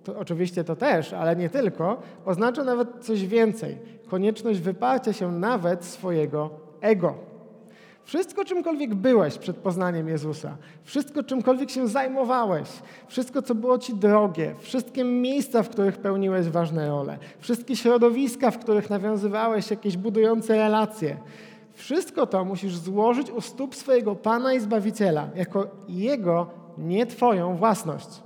to 0.05 0.19
oczywiście 0.19 0.65
to 0.65 0.77
też, 0.77 1.13
ale 1.13 1.37
nie 1.37 1.51
tylko, 1.51 2.03
oznacza 2.25 2.65
nawet 2.65 2.89
coś 3.01 3.27
więcej. 3.27 3.79
Konieczność 4.09 4.61
wyparcia 4.61 5.13
się 5.13 5.33
nawet 5.33 5.85
swojego 5.85 6.51
ego. 6.81 7.15
Wszystko, 8.09 8.45
czymkolwiek 8.45 8.95
byłeś 8.95 9.39
przed 9.39 9.57
poznaniem 9.57 10.09
Jezusa, 10.09 10.57
wszystko, 10.85 11.23
czymkolwiek 11.23 11.71
się 11.71 11.89
zajmowałeś, 11.89 12.69
wszystko, 13.07 13.43
co 13.43 13.55
było 13.55 13.79
ci 13.79 13.95
drogie, 13.95 14.55
wszystkie 14.59 15.05
miejsca, 15.05 15.63
w 15.63 15.69
których 15.69 15.99
pełniłeś 15.99 16.49
ważne 16.49 16.89
role, 16.89 17.19
wszystkie 17.39 17.77
środowiska, 17.77 18.51
w 18.51 18.59
których 18.59 18.91
nawiązywałeś 18.91 19.71
jakieś 19.71 19.97
budujące 19.97 20.57
relacje, 20.57 21.17
wszystko 21.73 22.27
to 22.27 22.45
musisz 22.45 22.77
złożyć 22.77 23.31
u 23.31 23.41
stóp 23.41 23.75
swojego 23.75 24.15
Pana 24.15 24.53
i 24.53 24.61
Zbawiciela, 24.61 25.29
jako 25.35 25.67
Jego, 25.89 26.51
nie 26.79 27.07
Twoją 27.07 27.57
własność. 27.57 28.23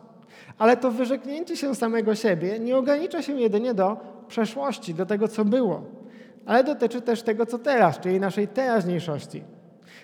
Ale 0.58 0.76
to 0.76 0.90
wyrzeknięcie 0.90 1.56
się 1.56 1.74
samego 1.74 2.14
siebie 2.14 2.58
nie 2.58 2.76
ogranicza 2.76 3.22
się 3.22 3.40
jedynie 3.40 3.74
do 3.74 3.96
przeszłości, 4.28 4.94
do 4.94 5.06
tego, 5.06 5.28
co 5.28 5.44
było, 5.44 5.82
ale 6.46 6.64
dotyczy 6.64 7.00
też 7.00 7.22
tego, 7.22 7.46
co 7.46 7.58
teraz, 7.58 8.00
czyli 8.00 8.20
naszej 8.20 8.48
teraźniejszości. 8.48 9.42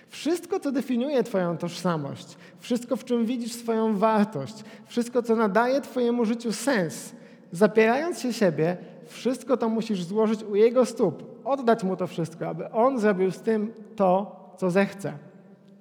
Wszystko, 0.09 0.59
co 0.59 0.71
definiuje 0.71 1.23
Twoją 1.23 1.57
tożsamość, 1.57 2.37
wszystko, 2.59 2.95
w 2.95 3.05
czym 3.05 3.25
widzisz 3.25 3.53
swoją 3.53 3.97
wartość, 3.97 4.63
wszystko, 4.85 5.23
co 5.23 5.35
nadaje 5.35 5.81
Twojemu 5.81 6.25
życiu 6.25 6.51
sens, 6.51 7.11
zapierając 7.51 8.19
się 8.19 8.33
siebie, 8.33 8.77
wszystko 9.05 9.57
to 9.57 9.69
musisz 9.69 10.03
złożyć 10.03 10.43
u 10.43 10.55
Jego 10.55 10.85
stóp, 10.85 11.41
oddać 11.45 11.83
Mu 11.83 11.95
to 11.95 12.07
wszystko, 12.07 12.47
aby 12.47 12.71
On 12.71 12.99
zrobił 12.99 13.31
z 13.31 13.39
tym 13.39 13.73
to, 13.95 14.39
co 14.57 14.71
zechce. 14.71 15.13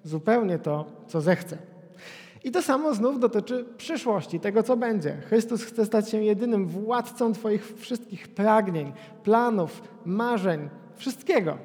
Zupełnie 0.05 0.59
to, 0.59 0.85
co 1.07 1.21
zechce. 1.21 1.59
I 2.45 2.51
to 2.51 2.63
samo 2.63 2.95
znów 2.95 3.21
dotyczy 3.21 3.65
przyszłości, 3.77 4.41
tego 4.41 4.63
co 4.63 4.77
będzie. 4.77 5.17
Chrystus 5.27 5.63
chce 5.63 5.87
stać 5.87 6.11
się 6.11 6.23
jedynym 6.23 6.67
władcą 6.67 7.33
Twoich 7.33 7.75
wszystkich 7.77 8.29
pragnień, 8.29 8.93
planów, 9.23 9.83
marzeń, 10.05 10.69
wszystkiego. 10.97 11.59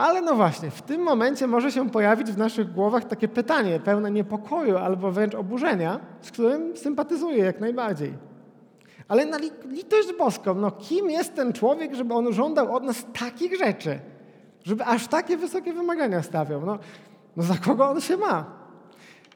Ale 0.00 0.22
no 0.22 0.34
właśnie, 0.34 0.70
w 0.70 0.82
tym 0.82 1.00
momencie 1.00 1.46
może 1.46 1.72
się 1.72 1.90
pojawić 1.90 2.30
w 2.30 2.38
naszych 2.38 2.72
głowach 2.72 3.04
takie 3.04 3.28
pytanie, 3.28 3.80
pełne 3.80 4.10
niepokoju 4.10 4.76
albo 4.76 5.12
wręcz 5.12 5.34
oburzenia, 5.34 6.00
z 6.20 6.30
którym 6.30 6.76
sympatyzuję 6.76 7.38
jak 7.38 7.60
najbardziej. 7.60 8.12
Ale 9.08 9.26
na 9.26 9.38
litość 9.64 10.08
boską, 10.18 10.54
no 10.54 10.70
kim 10.70 11.10
jest 11.10 11.34
ten 11.34 11.52
człowiek, 11.52 11.94
żeby 11.94 12.14
on 12.14 12.32
żądał 12.32 12.76
od 12.76 12.82
nas 12.82 13.06
takich 13.18 13.58
rzeczy? 13.58 13.98
Żeby 14.64 14.84
aż 14.84 15.06
takie 15.06 15.36
wysokie 15.36 15.72
wymagania 15.72 16.22
stawiał? 16.22 16.66
No, 16.66 16.78
no 17.36 17.42
za 17.42 17.54
kogo 17.54 17.90
on 17.90 18.00
się 18.00 18.16
ma? 18.16 18.44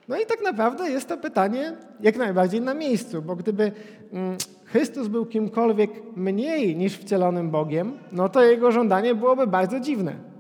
No 0.09 0.17
i 0.17 0.27
tak 0.27 0.43
naprawdę 0.43 0.91
jest 0.91 1.09
to 1.09 1.17
pytanie 1.17 1.77
jak 2.01 2.17
najbardziej 2.17 2.61
na 2.61 2.75
miejscu, 2.75 3.23
bo 3.23 3.37
gdyby 3.37 3.73
mm, 4.13 4.37
Chrystus 4.65 5.09
był 5.09 5.27
kimkolwiek 5.27 5.91
mniej 6.17 6.77
niż 6.77 6.99
wcielonym 6.99 7.51
Bogiem, 7.51 7.99
no 8.13 8.29
to 8.29 8.43
jego 8.43 8.73
żądanie 8.73 9.15
byłoby 9.15 9.47
bardzo 9.47 9.81
dziwne. 9.81 10.34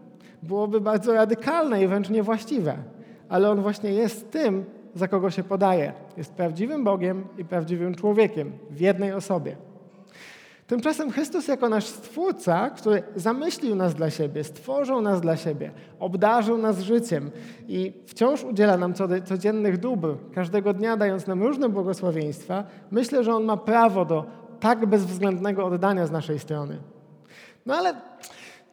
Byłoby 0.48 0.80
bardzo 0.80 1.14
radykalne 1.14 1.82
i 1.82 1.86
wręcz 1.86 2.10
niewłaściwe. 2.10 2.76
Ale 3.28 3.50
on 3.50 3.62
właśnie 3.62 3.92
jest 3.92 4.30
tym, 4.30 4.64
za 4.94 5.08
kogo 5.08 5.30
się 5.30 5.42
podaje. 5.42 5.92
Jest 6.16 6.32
prawdziwym 6.32 6.84
Bogiem 6.84 7.24
i 7.38 7.44
prawdziwym 7.44 7.94
człowiekiem 7.94 8.52
w 8.70 8.80
jednej 8.80 9.12
osobie. 9.12 9.56
Tymczasem 10.66 11.10
Chrystus 11.10 11.48
jako 11.48 11.68
nasz 11.68 11.86
Stwórca, 11.86 12.70
który 12.70 13.02
zamyślił 13.16 13.74
nas 13.74 13.94
dla 13.94 14.10
siebie, 14.10 14.44
stworzył 14.44 15.00
nas 15.00 15.20
dla 15.20 15.36
siebie, 15.36 15.70
obdarzył 16.00 16.58
nas 16.58 16.80
życiem 16.80 17.30
i 17.68 17.92
wciąż 18.06 18.44
udziela 18.44 18.76
nam 18.76 18.94
codziennych 19.24 19.78
dóbr, 19.78 20.16
każdego 20.34 20.72
dnia 20.72 20.96
dając 20.96 21.26
nam 21.26 21.42
różne 21.42 21.68
błogosławieństwa, 21.68 22.64
myślę, 22.90 23.24
że 23.24 23.34
On 23.34 23.44
ma 23.44 23.56
prawo 23.56 24.04
do 24.04 24.24
tak 24.60 24.86
bezwzględnego 24.86 25.66
oddania 25.66 26.06
z 26.06 26.10
naszej 26.10 26.38
strony. 26.38 26.78
No 27.66 27.74
ale 27.74 27.94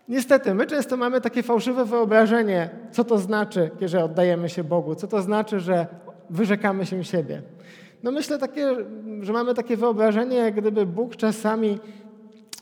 niestety, 0.09 0.53
my 0.53 0.65
często 0.65 0.97
mamy 0.97 1.21
takie 1.21 1.43
fałszywe 1.43 1.85
wyobrażenie, 1.85 2.69
co 2.91 3.03
to 3.03 3.17
znaczy, 3.17 3.71
że 3.81 4.03
oddajemy 4.03 4.49
się 4.49 4.63
Bogu, 4.63 4.95
co 4.95 5.07
to 5.07 5.21
znaczy, 5.21 5.59
że 5.59 5.87
wyrzekamy 6.29 6.85
się 6.85 7.03
siebie. 7.03 7.41
No 8.03 8.11
myślę 8.11 8.37
takie, 8.37 8.75
że 9.21 9.33
mamy 9.33 9.53
takie 9.53 9.77
wyobrażenie, 9.77 10.37
jak 10.37 10.55
gdyby 10.55 10.85
Bóg 10.85 11.15
czasami 11.15 11.79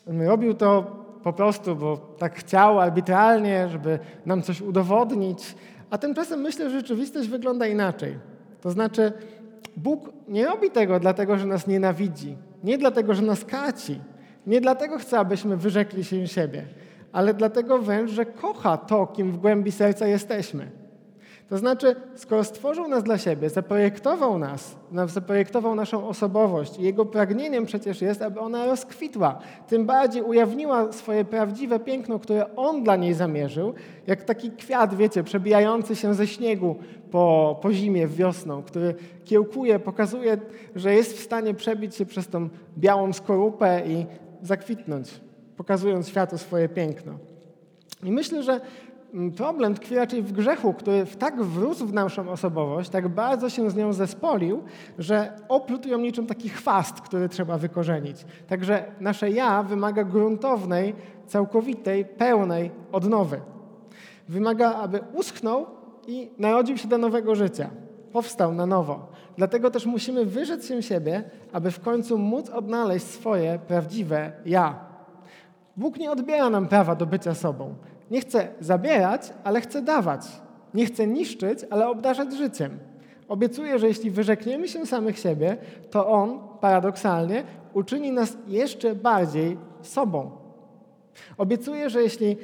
robił 0.08 0.54
to 0.54 1.00
po 1.24 1.34
prostu, 1.34 1.76
bo 1.76 1.98
tak 1.98 2.36
chciał 2.36 2.80
arbitralnie, 2.80 3.70
żeby 3.70 4.00
nam 4.26 4.42
coś 4.42 4.62
udowodnić, 4.62 5.56
a 5.90 5.98
tymczasem 5.98 6.42
myślę, 6.42 6.70
że 6.70 6.80
rzeczywistość 6.80 7.30
wygląda 7.30 7.68
inaczej. 7.68 8.18
To 8.62 8.72
znaczy, 8.72 9.14
Bóg 9.78 10.14
nie 10.28 10.46
robi 10.46 10.72
tego 10.72 11.00
dlatego, 11.00 11.38
że 11.38 11.46
nas 11.46 11.68
nienawidzi, 11.68 12.38
nie 12.64 12.78
dlatego, 12.78 13.14
że 13.14 13.22
nas 13.22 13.46
kaci, 13.46 14.00
nie 14.48 14.62
dlatego 14.62 14.98
chce, 14.98 15.20
abyśmy 15.20 15.58
wyrzekli 15.58 16.04
się 16.04 16.28
siebie, 16.28 16.64
ale 17.12 17.34
dlatego 17.34 17.80
wręcz, 17.80 18.12
że 18.12 18.26
kocha 18.26 18.78
to, 18.78 19.08
kim 19.08 19.32
w 19.32 19.38
głębi 19.38 19.72
serca 19.72 20.08
jesteśmy. 20.08 20.72
To 21.50 21.58
znaczy, 21.58 21.96
skoro 22.16 22.44
stworzył 22.44 22.88
nas 22.88 23.04
dla 23.04 23.18
siebie, 23.18 23.50
zaprojektował 23.50 24.40
nas, 24.40 24.76
zaprojektował 25.06 25.76
naszą 25.76 26.08
osobowość 26.08 26.80
jego 26.80 27.06
pragnieniem 27.06 27.66
przecież 27.66 28.02
jest, 28.02 28.22
aby 28.22 28.40
ona 28.40 28.66
rozkwitła, 28.66 29.40
tym 29.68 29.86
bardziej 29.86 30.24
ujawniła 30.24 30.92
swoje 30.92 31.26
prawdziwe 31.26 31.80
piękno, 31.80 32.20
które 32.20 32.56
on 32.56 32.84
dla 32.84 32.96
niej 32.96 33.14
zamierzył, 33.14 33.74
jak 34.08 34.24
taki 34.24 34.52
kwiat, 34.52 34.96
wiecie, 34.96 35.24
przebijający 35.24 35.96
się 35.96 36.14
ze 36.14 36.28
śniegu 36.28 36.76
po, 37.12 37.60
po 37.62 37.74
zimie, 37.74 38.08
wiosną, 38.08 38.64
który 38.64 38.96
kiełkuje, 39.26 39.80
pokazuje, 39.80 40.38
że 40.76 40.96
jest 40.96 41.18
w 41.18 41.24
stanie 41.24 41.54
przebić 41.54 41.96
się 41.96 42.06
przez 42.06 42.28
tą 42.28 42.50
białą 42.78 43.14
skorupę 43.14 43.82
i 43.88 44.06
zakwitnąć, 44.42 45.22
pokazując 45.60 46.08
światu 46.08 46.38
swoje 46.38 46.70
piękno. 46.70 47.14
I 48.04 48.12
myślę, 48.12 48.44
że 48.44 48.62
Mm, 49.14 49.32
problem 49.32 49.76
tkwi 49.76 49.96
raczej 49.96 50.22
w 50.22 50.32
grzechu, 50.32 50.74
który 50.74 51.06
tak 51.20 51.44
wrósł 51.44 51.86
w 51.86 51.94
naszą 51.94 52.30
osobowość, 52.30 52.90
tak 52.90 53.08
bardzo 53.08 53.50
się 53.50 53.70
z 53.70 53.76
nią 53.76 53.94
zespolił, 53.94 54.64
że 54.98 55.32
oplótł 55.48 55.88
ją 55.88 55.98
niczym 55.98 56.26
taki 56.26 56.50
chwast, 56.50 57.02
który 57.02 57.30
trzeba 57.30 57.58
wykorzenić. 57.58 58.26
Także 58.48 58.86
nasze 59.00 59.30
ja 59.30 59.64
wymaga 59.64 60.04
gruntownej, 60.04 60.96
całkowitej, 61.28 62.06
pełnej 62.06 62.72
odnowy. 62.92 63.42
Wymaga, 64.28 64.74
aby 64.74 65.00
uschnął 65.14 65.66
i 66.08 66.32
narodził 66.38 66.78
się 66.78 66.88
do 66.88 66.98
nowego 66.98 67.36
życia. 67.36 67.70
Powstał 68.12 68.54
na 68.54 68.66
nowo. 68.66 69.08
Dlatego 69.38 69.72
też 69.72 69.86
musimy 69.86 70.26
wyrzec 70.26 70.68
się 70.68 70.84
siebie, 70.84 71.24
aby 71.52 71.72
w 71.72 71.80
końcu 71.80 72.18
móc 72.18 72.50
odnaleźć 72.50 73.06
swoje 73.06 73.60
prawdziwe 73.68 74.32
ja. 74.46 74.89
Bóg 75.80 75.98
nie 75.98 76.12
odbiera 76.12 76.50
nam 76.50 76.68
prawa 76.68 76.96
do 76.96 77.06
bycia 77.06 77.34
sobą. 77.34 77.76
Nie 78.12 78.22
chce 78.22 78.48
zabierać, 78.60 79.34
ale 79.44 79.62
chce 79.62 79.82
dawać. 79.82 80.22
Nie 80.74 80.86
chce 80.86 81.08
niszczyć, 81.08 81.60
ale 81.70 81.88
obdarzać 81.90 82.34
życiem. 82.34 82.80
Obiecuje, 83.28 83.80
że 83.80 83.88
jeśli 83.88 84.12
wyrzekniemy 84.12 84.68
się 84.68 84.86
samych 84.86 85.20
siebie, 85.20 85.58
to 85.92 86.08
On, 86.08 86.40
paradoksalnie, 86.62 87.44
uczyni 87.74 88.12
nas 88.12 88.38
jeszcze 88.48 88.96
bardziej 88.96 89.58
sobą. 89.82 90.32
Obiecuje, 91.38 91.90
że 91.90 92.02
jeśli 92.02 92.38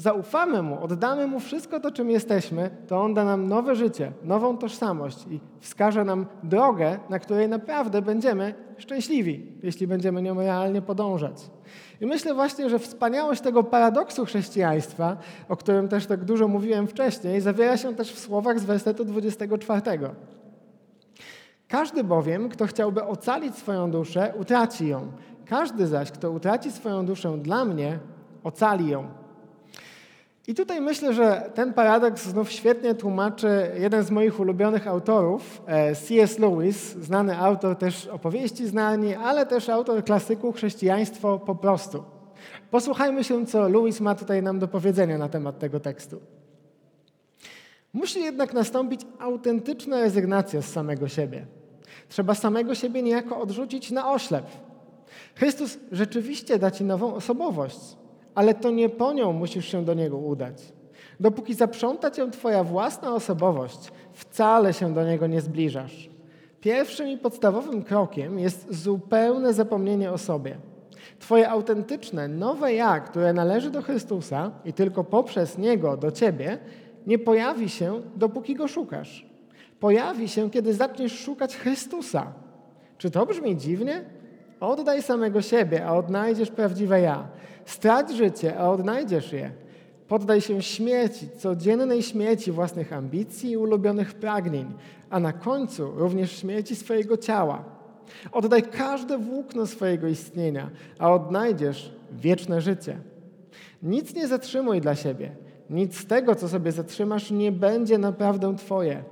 zaufamy 0.00 0.62
Mu, 0.62 0.84
oddamy 0.84 1.26
Mu 1.26 1.40
wszystko 1.40 1.80
to, 1.80 1.90
czym 1.90 2.10
jesteśmy, 2.10 2.70
to 2.86 3.02
On 3.02 3.14
da 3.14 3.24
nam 3.24 3.48
nowe 3.48 3.74
życie, 3.74 4.12
nową 4.22 4.58
tożsamość 4.58 5.26
i 5.30 5.40
wskaże 5.60 6.04
nam 6.04 6.26
drogę, 6.42 6.98
na 7.10 7.18
której 7.18 7.48
naprawdę 7.48 8.02
będziemy 8.02 8.54
szczęśliwi, 8.78 9.52
jeśli 9.62 9.86
będziemy 9.86 10.22
nią 10.22 10.34
realnie 10.34 10.82
podążać. 10.82 11.50
I 12.00 12.06
myślę 12.06 12.34
właśnie, 12.34 12.70
że 12.70 12.78
wspaniałość 12.78 13.40
tego 13.40 13.64
paradoksu 13.64 14.24
chrześcijaństwa, 14.24 15.16
o 15.48 15.56
którym 15.56 15.88
też 15.88 16.06
tak 16.06 16.24
dużo 16.24 16.48
mówiłem 16.48 16.86
wcześniej, 16.86 17.40
zawiera 17.40 17.76
się 17.76 17.94
też 17.94 18.12
w 18.12 18.18
słowach 18.18 18.58
z 18.58 18.64
wersetu 18.64 19.04
24. 19.04 19.82
Każdy 21.68 22.04
bowiem, 22.04 22.48
kto 22.48 22.66
chciałby 22.66 23.04
ocalić 23.04 23.54
swoją 23.54 23.90
duszę, 23.90 24.34
utraci 24.40 24.88
ją. 24.88 25.12
Każdy 25.46 25.86
zaś, 25.86 26.10
kto 26.10 26.30
utraci 26.30 26.72
swoją 26.72 27.06
duszę 27.06 27.38
dla 27.38 27.64
mnie, 27.64 27.98
ocali 28.44 28.88
ją. 28.88 29.19
I 30.46 30.54
tutaj 30.54 30.80
myślę, 30.80 31.14
że 31.14 31.50
ten 31.54 31.74
paradoks 31.74 32.22
znów 32.22 32.52
świetnie 32.52 32.94
tłumaczy 32.94 33.70
jeden 33.78 34.04
z 34.04 34.10
moich 34.10 34.40
ulubionych 34.40 34.88
autorów, 34.88 35.62
e, 35.66 35.94
C.S. 35.94 36.38
Lewis, 36.38 36.92
znany 36.92 37.38
autor 37.38 37.76
też 37.76 38.06
opowieści 38.06 38.66
znani, 38.66 39.14
ale 39.14 39.46
też 39.46 39.68
autor 39.68 40.04
klasyku 40.04 40.52
Chrześcijaństwo 40.52 41.38
po 41.38 41.54
prostu. 41.54 42.04
Posłuchajmy 42.70 43.24
się, 43.24 43.46
co 43.46 43.68
Lewis 43.68 44.00
ma 44.00 44.14
tutaj 44.14 44.42
nam 44.42 44.58
do 44.58 44.68
powiedzenia 44.68 45.18
na 45.18 45.28
temat 45.28 45.58
tego 45.58 45.80
tekstu. 45.80 46.20
Musi 47.92 48.22
jednak 48.22 48.52
nastąpić 48.54 49.00
autentyczna 49.18 50.00
rezygnacja 50.00 50.62
z 50.62 50.68
samego 50.72 51.08
siebie. 51.08 51.46
Trzeba 52.08 52.34
samego 52.34 52.74
siebie 52.74 53.02
niejako 53.02 53.40
odrzucić 53.40 53.90
na 53.90 54.12
oślep. 54.12 54.46
Chrystus 55.34 55.78
rzeczywiście 55.92 56.58
da 56.58 56.70
ci 56.70 56.84
nową 56.84 57.14
osobowość 57.14 57.96
ale 58.34 58.54
to 58.54 58.70
nie 58.70 58.88
po 58.88 59.12
nią 59.12 59.32
musisz 59.32 59.66
się 59.66 59.84
do 59.84 59.94
Niego 59.94 60.18
udać. 60.18 60.72
Dopóki 61.20 61.54
zaprząta 61.54 62.10
cię 62.10 62.30
Twoja 62.30 62.64
własna 62.64 63.14
osobowość, 63.14 63.92
wcale 64.12 64.72
się 64.72 64.94
do 64.94 65.04
Niego 65.04 65.26
nie 65.26 65.40
zbliżasz. 65.40 66.10
Pierwszym 66.60 67.08
i 67.08 67.18
podstawowym 67.18 67.82
krokiem 67.82 68.38
jest 68.38 68.74
zupełne 68.74 69.52
zapomnienie 69.54 70.12
o 70.12 70.18
sobie. 70.18 70.56
Twoje 71.18 71.50
autentyczne, 71.50 72.28
nowe 72.28 72.74
ja, 72.74 73.00
które 73.00 73.32
należy 73.32 73.70
do 73.70 73.82
Chrystusa 73.82 74.50
i 74.64 74.72
tylko 74.72 75.04
poprzez 75.04 75.58
Niego 75.58 75.96
do 75.96 76.10
Ciebie, 76.10 76.58
nie 77.06 77.18
pojawi 77.18 77.68
się, 77.68 78.00
dopóki 78.16 78.54
Go 78.54 78.68
szukasz. 78.68 79.26
Pojawi 79.80 80.28
się, 80.28 80.50
kiedy 80.50 80.74
zaczniesz 80.74 81.18
szukać 81.18 81.56
Chrystusa. 81.56 82.32
Czy 82.98 83.10
to 83.10 83.26
brzmi 83.26 83.56
dziwnie? 83.56 84.04
Oddaj 84.60 85.02
samego 85.02 85.42
siebie, 85.42 85.86
a 85.86 85.94
odnajdziesz 85.94 86.50
prawdziwe 86.50 87.00
ja. 87.00 87.28
Strać 87.70 88.12
życie, 88.16 88.58
a 88.58 88.70
odnajdziesz 88.70 89.32
je. 89.32 89.50
Poddaj 90.08 90.40
się 90.40 90.62
śmierci, 90.62 91.28
codziennej 91.38 92.02
śmierci 92.02 92.52
własnych 92.52 92.92
ambicji 92.92 93.50
i 93.50 93.56
ulubionych 93.56 94.14
pragnień, 94.14 94.74
a 95.10 95.20
na 95.20 95.32
końcu 95.32 95.90
również 95.96 96.32
śmierci 96.32 96.76
swojego 96.76 97.16
ciała. 97.16 97.64
Oddaj 98.32 98.62
każde 98.62 99.18
włókno 99.18 99.66
swojego 99.66 100.08
istnienia, 100.08 100.70
a 100.98 101.12
odnajdziesz 101.12 101.94
wieczne 102.12 102.60
życie. 102.60 102.98
Nic 103.82 104.14
nie 104.14 104.28
zatrzymuj 104.28 104.80
dla 104.80 104.94
siebie. 104.94 105.30
Nic 105.70 105.98
z 105.98 106.06
tego, 106.06 106.34
co 106.34 106.48
sobie 106.48 106.72
zatrzymasz, 106.72 107.30
nie 107.30 107.52
będzie 107.52 107.98
naprawdę 107.98 108.56
Twoje. 108.56 109.02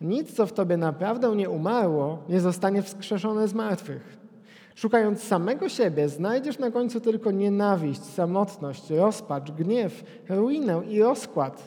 Nic, 0.00 0.32
co 0.32 0.46
w 0.46 0.52
Tobie 0.52 0.76
naprawdę 0.76 1.36
nie 1.36 1.50
umarło, 1.50 2.18
nie 2.28 2.40
zostanie 2.40 2.82
wskrzeszone 2.82 3.48
z 3.48 3.54
martwych. 3.54 4.23
Szukając 4.74 5.22
samego 5.22 5.68
siebie, 5.68 6.08
znajdziesz 6.08 6.58
na 6.58 6.70
końcu 6.70 7.00
tylko 7.00 7.30
nienawiść, 7.30 8.04
samotność, 8.04 8.90
rozpacz, 8.90 9.50
gniew, 9.50 10.04
ruinę 10.28 10.82
i 10.88 11.02
rozkład. 11.02 11.62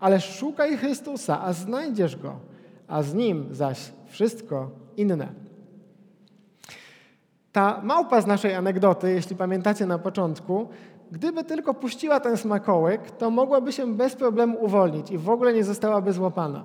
Ale 0.00 0.20
szukaj 0.20 0.76
Chrystusa, 0.76 1.42
a 1.42 1.52
znajdziesz 1.52 2.16
Go, 2.16 2.36
a 2.88 3.02
z 3.02 3.14
Nim 3.14 3.46
zaś 3.50 3.92
wszystko 4.06 4.70
inne. 4.96 5.28
Ta 7.52 7.80
małpa 7.82 8.20
z 8.20 8.26
naszej 8.26 8.54
anegdoty, 8.54 9.10
jeśli 9.10 9.36
pamiętacie 9.36 9.86
na 9.86 9.98
początku, 9.98 10.68
gdyby 11.12 11.44
tylko 11.44 11.74
puściła 11.74 12.20
ten 12.20 12.36
smakołyk, 12.36 13.10
to 13.10 13.30
mogłaby 13.30 13.72
się 13.72 13.94
bez 13.94 14.14
problemu 14.14 14.64
uwolnić 14.64 15.10
i 15.10 15.18
w 15.18 15.30
ogóle 15.30 15.52
nie 15.52 15.64
zostałaby 15.64 16.12
złapana. 16.12 16.64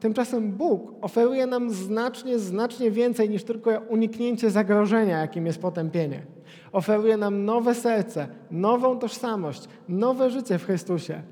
Tymczasem 0.00 0.52
Bóg 0.52 0.94
oferuje 1.02 1.46
nam 1.46 1.70
znacznie, 1.70 2.38
znacznie 2.38 2.90
więcej 2.90 3.30
niż 3.30 3.44
tylko 3.44 3.70
uniknięcie 3.88 4.50
zagrożenia, 4.50 5.20
jakim 5.20 5.46
jest 5.46 5.60
potępienie. 5.60 6.22
Oferuje 6.72 7.16
nam 7.16 7.44
nowe 7.44 7.74
serce, 7.74 8.28
nową 8.50 8.98
tożsamość, 8.98 9.68
nowe 9.88 10.30
życie 10.30 10.58
w 10.58 10.64
Chrystusie. 10.64 11.22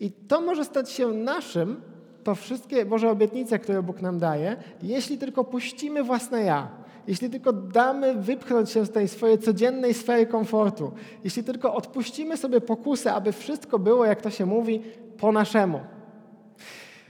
I 0.00 0.10
to 0.10 0.40
może 0.40 0.64
stać 0.64 0.90
się 0.90 1.08
naszym, 1.08 1.80
to 2.24 2.34
wszystkie 2.34 2.86
Boże 2.86 3.10
obietnice, 3.10 3.58
które 3.58 3.82
Bóg 3.82 4.02
nam 4.02 4.18
daje, 4.18 4.56
jeśli 4.82 5.18
tylko 5.18 5.44
puścimy 5.44 6.02
własne 6.02 6.42
ja, 6.42 6.68
jeśli 7.06 7.30
tylko 7.30 7.52
damy 7.52 8.14
wypchnąć 8.14 8.70
się 8.70 8.84
z 8.84 8.90
tej 8.90 9.08
swojej 9.08 9.38
codziennej 9.38 9.94
sfery 9.94 10.26
komfortu, 10.26 10.92
jeśli 11.24 11.44
tylko 11.44 11.74
odpuścimy 11.74 12.36
sobie 12.36 12.60
pokusę, 12.60 13.12
aby 13.12 13.32
wszystko 13.32 13.78
było, 13.78 14.04
jak 14.04 14.22
to 14.22 14.30
się 14.30 14.46
mówi, 14.46 14.82
po 15.18 15.32
naszemu. 15.32 15.80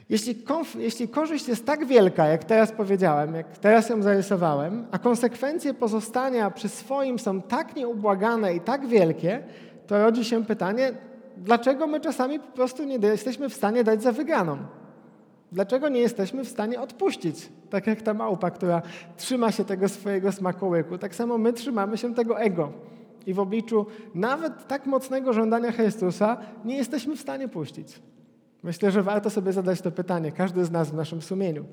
Jeśli, 0.08 0.44
jeśli 0.78 1.08
korzyść 1.08 1.48
jest 1.48 1.66
tak 1.66 1.86
wielka, 1.86 2.26
jak 2.26 2.44
teraz 2.44 2.72
powiedziałem, 2.72 3.34
jak 3.34 3.58
teraz 3.58 3.88
ją 3.88 4.02
zarysowałem, 4.02 4.86
a 4.90 4.98
konsekwencje 4.98 5.74
pozostania 5.74 6.50
przy 6.50 6.68
swoim 6.68 7.18
są 7.18 7.42
tak 7.42 7.76
nieubłagane 7.76 8.54
i 8.54 8.60
tak 8.60 8.86
wielkie, 8.86 9.42
to 9.86 10.02
rodzi 10.02 10.24
się 10.24 10.44
pytanie, 10.44 10.92
dlaczego 11.36 11.86
my 11.86 12.00
czasami 12.00 12.40
po 12.40 12.52
prostu 12.52 12.84
nie 12.84 12.96
jesteśmy 12.96 13.48
w 13.48 13.54
stanie 13.54 13.84
dać 13.84 14.02
za 14.02 14.12
wygraną? 14.12 14.58
Dlaczego 15.52 15.88
nie 15.88 16.00
jesteśmy 16.00 16.44
w 16.44 16.48
stanie 16.48 16.80
odpuścić? 16.80 17.48
Tak 17.70 17.86
jak 17.86 18.02
ta 18.02 18.14
małpa, 18.14 18.50
która 18.50 18.82
trzyma 19.16 19.52
się 19.52 19.64
tego 19.64 19.88
swojego 19.88 20.32
smakołyku. 20.32 20.98
Tak 20.98 21.14
samo 21.14 21.38
my 21.38 21.52
trzymamy 21.52 21.98
się 21.98 22.14
tego 22.14 22.40
ego. 22.40 22.72
I 23.26 23.34
w 23.34 23.40
obliczu 23.40 23.86
nawet 24.14 24.66
tak 24.66 24.86
mocnego 24.86 25.32
żądania 25.32 25.72
Chrystusa 25.72 26.36
nie 26.64 26.76
jesteśmy 26.76 27.16
w 27.16 27.20
stanie 27.20 27.48
puścić. 27.48 28.00
Myślę, 28.62 28.90
że 28.90 29.02
warto 29.02 29.30
sobie 29.30 29.52
zadać 29.52 29.80
to 29.80 29.90
pytanie, 29.90 30.32
każdy 30.32 30.64
z 30.64 30.70
nas 30.70 30.90
w 30.90 30.94
naszym 30.94 31.22
sumieniu. 31.22 31.64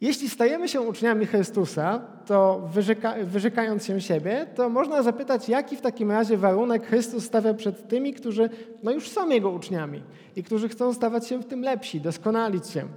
Jeśli 0.00 0.28
stajemy 0.28 0.68
się 0.68 0.80
uczniami 0.80 1.26
Chrystusa, 1.26 2.00
to 2.26 2.68
wyrzeka, 2.72 3.14
wyrzekając 3.24 3.84
się 3.84 4.00
siebie, 4.00 4.46
to 4.54 4.68
można 4.68 5.02
zapytać, 5.02 5.48
jaki 5.48 5.76
w 5.76 5.80
takim 5.80 6.10
razie 6.10 6.36
warunek 6.36 6.86
Chrystus 6.86 7.24
stawia 7.24 7.54
przed 7.54 7.88
tymi, 7.88 8.14
którzy 8.14 8.50
no 8.82 8.90
już 8.90 9.08
są 9.08 9.28
Jego 9.28 9.50
uczniami 9.50 10.02
i 10.36 10.44
którzy 10.44 10.68
chcą 10.68 10.94
stawać 10.94 11.26
się 11.26 11.38
w 11.38 11.44
tym 11.44 11.62
lepsi, 11.62 12.00
doskonalić 12.00 12.68
się. 12.68 12.88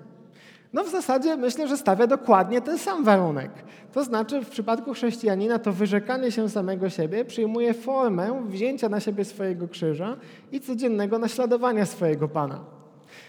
No 0.73 0.83
w 0.83 0.89
zasadzie 0.89 1.37
myślę, 1.37 1.67
że 1.67 1.77
stawia 1.77 2.07
dokładnie 2.07 2.61
ten 2.61 2.77
sam 2.77 3.03
warunek. 3.03 3.51
To 3.93 4.03
znaczy 4.03 4.41
w 4.41 4.49
przypadku 4.49 4.93
chrześcijanina 4.93 5.59
to 5.59 5.71
wyrzekanie 5.71 6.31
się 6.31 6.49
samego 6.49 6.89
siebie 6.89 7.25
przyjmuje 7.25 7.73
formę 7.73 8.43
wzięcia 8.47 8.89
na 8.89 8.99
siebie 8.99 9.25
swojego 9.25 9.67
krzyża 9.67 10.17
i 10.51 10.61
codziennego 10.61 11.19
naśladowania 11.19 11.85
swojego 11.85 12.27
Pana. 12.27 12.59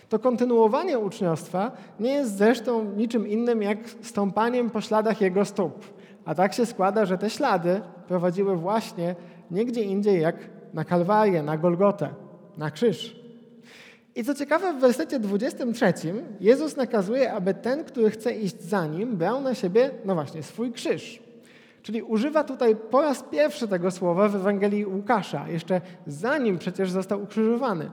To 0.09 0.19
kontynuowanie 0.19 0.99
uczniostwa 0.99 1.71
nie 2.01 2.13
jest 2.13 2.37
zresztą 2.37 2.85
niczym 2.85 3.29
innym 3.29 3.63
jak 3.63 3.79
stąpaniem 4.03 4.71
po 4.71 4.81
śladach 4.81 5.21
Jego 5.21 5.45
stóp. 5.45 5.85
A 6.25 6.35
tak 6.35 6.55
się 6.55 6.67
składa, 6.67 7.07
że 7.07 7.19
te 7.19 7.31
ślady 7.31 7.81
prowadziły 8.09 8.57
właśnie 8.57 9.15
nigdzie 9.51 9.83
indziej 9.83 10.21
jak 10.21 10.37
na 10.75 10.85
Kalwarię, 10.85 11.43
na 11.43 11.59
Golgotę, 11.59 12.09
na 12.57 12.71
krzyż. 12.71 13.24
I 14.17 14.25
co 14.25 14.35
ciekawe, 14.35 14.73
w 14.73 14.81
wersecie 14.81 15.21
23 15.21 15.93
Jezus 16.41 16.77
nakazuje, 16.77 17.33
aby 17.33 17.55
ten, 17.55 17.85
który 17.85 18.11
chce 18.11 18.33
iść 18.33 18.63
za 18.63 18.87
nim, 18.87 19.17
brał 19.17 19.41
na 19.41 19.55
siebie, 19.55 19.91
no 20.05 20.15
właśnie, 20.15 20.43
swój 20.43 20.73
krzyż. 20.73 21.23
Czyli 21.83 22.03
używa 22.03 22.45
tutaj 22.45 22.77
po 22.77 23.03
raz 23.03 23.23
pierwszy 23.23 23.69
tego 23.69 23.91
słowa 23.91 24.29
w 24.29 24.37
Ewangelii 24.37 24.87
Łukasza, 24.87 25.49
jeszcze 25.49 25.81
zanim 26.07 26.59
przecież 26.59 26.91
został 26.91 27.23
ukrzyżowany. 27.23 27.91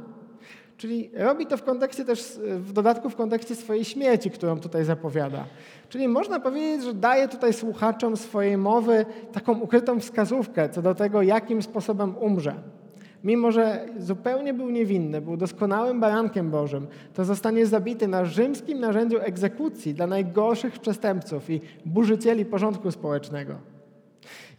Czyli 0.78 1.12
robi 1.14 1.46
to 1.48 1.58
w 1.58 1.64
kontekście 1.64 2.06
też, 2.06 2.40
w 2.58 2.74
dodatku 2.74 3.10
w 3.10 3.16
kontekście 3.16 3.56
swojej 3.56 3.86
śmierci, 3.86 4.32
którą 4.32 4.60
tutaj 4.60 4.86
zapowiada. 4.86 5.46
Czyli 5.90 6.08
można 6.08 6.40
powiedzieć, 6.40 6.84
że 6.84 6.94
daje 6.94 7.28
tutaj 7.28 7.54
słuchaczom 7.54 8.18
swojej 8.18 8.58
mowy 8.58 9.06
taką 9.34 9.60
ukrytą 9.60 10.00
wskazówkę 10.00 10.70
co 10.70 10.82
do 10.82 10.96
tego, 10.96 11.22
jakim 11.22 11.62
sposobem 11.62 12.18
umrze. 12.18 12.54
Mimo, 13.24 13.52
że 13.52 13.86
zupełnie 13.98 14.54
był 14.54 14.70
niewinny, 14.70 15.22
był 15.22 15.38
doskonałym 15.38 16.00
barankiem 16.00 16.52
Bożym, 16.52 16.88
to 17.14 17.26
zostanie 17.26 17.66
zabity 17.66 18.08
na 18.08 18.26
rzymskim 18.26 18.80
narzędziu 18.80 19.18
egzekucji 19.20 19.94
dla 19.94 20.08
najgorszych 20.08 20.80
przestępców 20.80 21.50
i 21.50 21.62
burzycieli 21.86 22.46
porządku 22.46 22.92
społecznego. 22.92 23.56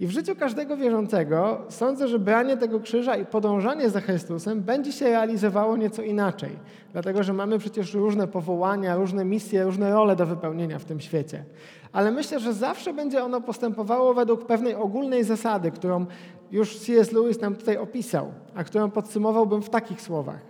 I 0.01 0.07
w 0.07 0.11
życiu 0.11 0.37
każdego 0.37 0.77
wierzącego 0.77 1.61
sądzę, 1.69 2.09
że 2.09 2.19
branie 2.19 2.57
tego 2.57 2.81
krzyża 2.81 3.17
i 3.17 3.27
podążanie 3.27 3.91
za 3.91 4.01
Chrystusem 4.01 4.61
będzie 4.61 4.93
się 4.93 5.05
realizowało 5.05 5.77
nieco 5.77 6.03
inaczej, 6.03 6.51
dlatego 6.93 7.23
że 7.23 7.33
mamy 7.33 7.59
przecież 7.59 7.95
różne 7.95 8.29
powołania, 8.29 8.97
różne 8.97 9.25
misje, 9.25 9.65
różne 9.65 9.91
role 9.91 10.17
do 10.17 10.27
wypełnienia 10.27 10.79
w 10.79 10.85
tym 10.85 11.01
świecie. 11.01 11.45
Ale 11.93 12.11
myślę, 12.11 12.41
że 12.41 12.53
zawsze 12.53 12.93
będzie 12.95 13.25
ono 13.25 13.41
postępowało 13.41 14.15
według 14.15 14.47
pewnej 14.47 14.75
ogólnej 14.75 15.25
zasady, 15.25 15.71
którą 15.71 16.07
już 16.53 16.79
C.S. 16.79 17.13
Lewis 17.13 17.41
nam 17.41 17.57
tutaj 17.57 17.77
opisał, 17.77 18.33
a 18.55 18.65
którą 18.65 18.91
podsumowałbym 18.91 19.63
w 19.63 19.71
takich 19.71 20.01
słowach. 20.01 20.41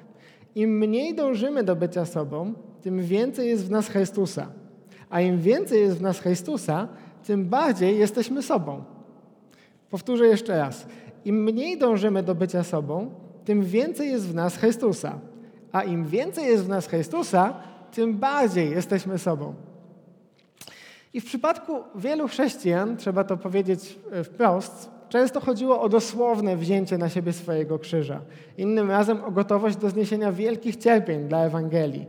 Im 0.55 0.79
mniej 0.79 1.15
dążymy 1.15 1.65
do 1.65 1.77
bycia 1.77 2.05
sobą, 2.05 2.55
tym 2.83 3.03
więcej 3.03 3.49
jest 3.49 3.67
w 3.67 3.71
nas 3.71 3.89
Chrystusa. 3.89 4.47
A 5.11 5.21
im 5.21 5.41
więcej 5.41 5.81
jest 5.81 5.99
w 5.99 6.03
nas 6.03 6.21
Chrystusa, 6.21 6.89
tym 7.25 7.45
bardziej 7.45 7.99
jesteśmy 7.99 8.43
sobą. 8.43 8.85
Powtórzę 9.91 10.27
jeszcze 10.27 10.59
raz. 10.59 10.87
Im 11.25 11.43
mniej 11.43 11.79
dążymy 11.79 12.23
do 12.23 12.35
bycia 12.35 12.65
sobą, 12.65 13.11
tym 13.45 13.65
więcej 13.65 14.11
jest 14.11 14.29
w 14.29 14.35
nas 14.35 14.57
Chrystusa. 14.57 15.19
A 15.73 15.83
im 15.83 16.07
więcej 16.07 16.45
jest 16.45 16.65
w 16.65 16.69
nas 16.69 16.87
Chrystusa, 16.87 17.55
tym 17.93 18.19
bardziej 18.19 18.71
jesteśmy 18.71 19.19
sobą. 19.19 19.55
I 21.15 21.21
w 21.21 21.25
przypadku 21.25 21.73
wielu 21.95 22.29
chrześcijan, 22.29 22.97
trzeba 22.97 23.25
to 23.25 23.37
powiedzieć 23.37 23.99
e, 24.13 24.25
wprost, 24.25 24.91
często 25.13 25.41
chodziło 25.41 25.81
o 25.81 25.89
dosłowne 25.89 26.57
wzięcie 26.57 26.99
na 26.99 27.09
siebie 27.09 27.33
swojego 27.33 27.79
krzyża. 27.79 28.21
Innym 28.59 28.91
razem 28.91 29.25
o 29.25 29.31
gotowość 29.31 29.77
do 29.77 29.91
zniesienia 29.91 30.33
wielkich 30.33 30.77
cierpień 30.77 31.29
dla 31.29 31.45
Ewangelii. 31.45 32.07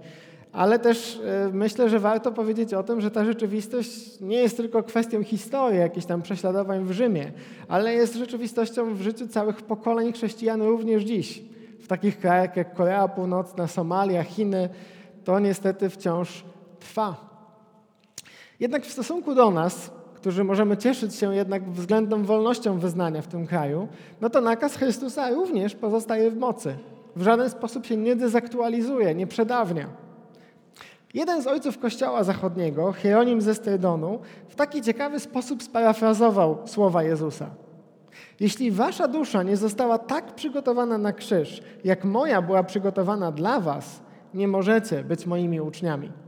Ale 0.51 0.79
też 0.79 1.21
e, 1.25 1.49
myślę, 1.53 1.89
że 1.89 1.99
warto 1.99 2.31
powiedzieć 2.31 2.73
o 2.73 2.83
tym, 2.83 3.01
że 3.01 3.11
ta 3.11 3.25
rzeczywistość 3.25 4.19
nie 4.19 4.37
jest 4.37 4.57
tylko 4.57 4.83
kwestią 4.83 5.23
historii, 5.23 5.79
jakichś 5.79 6.05
tam 6.05 6.21
prześladowań 6.21 6.85
w 6.85 6.91
Rzymie, 6.91 7.31
ale 7.67 7.93
jest 7.93 8.15
rzeczywistością 8.15 8.95
w 8.95 9.01
życiu 9.01 9.27
całych 9.27 9.61
pokoleń 9.61 10.13
chrześcijan 10.13 10.61
również 10.61 11.03
dziś. 11.03 11.41
W 11.79 11.87
takich 11.87 12.19
krajach 12.19 12.57
jak 12.57 12.73
Korea 12.73 13.07
Północna, 13.07 13.67
Somalia, 13.67 14.23
Chiny, 14.23 14.69
to 15.23 15.39
niestety 15.39 15.89
wciąż 15.89 16.43
trwa. 16.79 17.15
Jednak 18.59 18.85
w 18.85 18.91
stosunku 18.91 19.35
do 19.35 19.51
nas, 19.51 19.91
którzy 20.23 20.43
możemy 20.43 20.77
cieszyć 20.77 21.15
się 21.15 21.35
jednak 21.35 21.69
względną 21.69 22.23
wolnością 22.23 22.79
wyznania 22.79 23.21
w 23.21 23.27
tym 23.27 23.47
kraju, 23.47 23.87
no 24.21 24.29
to 24.29 24.41
nakaz 24.41 24.75
Chrystusa 24.75 25.29
również 25.29 25.75
pozostaje 25.75 26.31
w 26.31 26.37
mocy. 26.37 26.75
W 27.15 27.21
żaden 27.21 27.49
sposób 27.49 27.85
się 27.85 27.97
nie 27.97 28.15
dezaktualizuje, 28.15 29.15
nie 29.15 29.27
przedawnia. 29.27 29.87
Jeden 31.13 31.41
z 31.41 31.47
ojców 31.47 31.79
Kościoła 31.79 32.23
Zachodniego, 32.23 32.93
Hieronim 32.93 33.41
ze 33.41 33.55
Strydonu, 33.55 34.19
w 34.49 34.55
taki 34.55 34.81
ciekawy 34.81 35.19
sposób 35.19 35.63
sparafrazował 35.63 36.57
słowa 36.65 37.03
Jezusa. 37.03 37.49
Jeśli 38.39 38.71
wasza 38.71 39.07
dusza 39.07 39.43
nie 39.43 39.57
została 39.57 39.97
tak 39.97 40.35
przygotowana 40.35 40.97
na 40.97 41.13
krzyż, 41.13 41.61
jak 41.83 42.05
moja 42.05 42.41
była 42.41 42.63
przygotowana 42.63 43.31
dla 43.31 43.59
was, 43.59 44.01
nie 44.33 44.47
możecie 44.47 45.03
być 45.03 45.25
moimi 45.25 45.61
uczniami. 45.61 46.22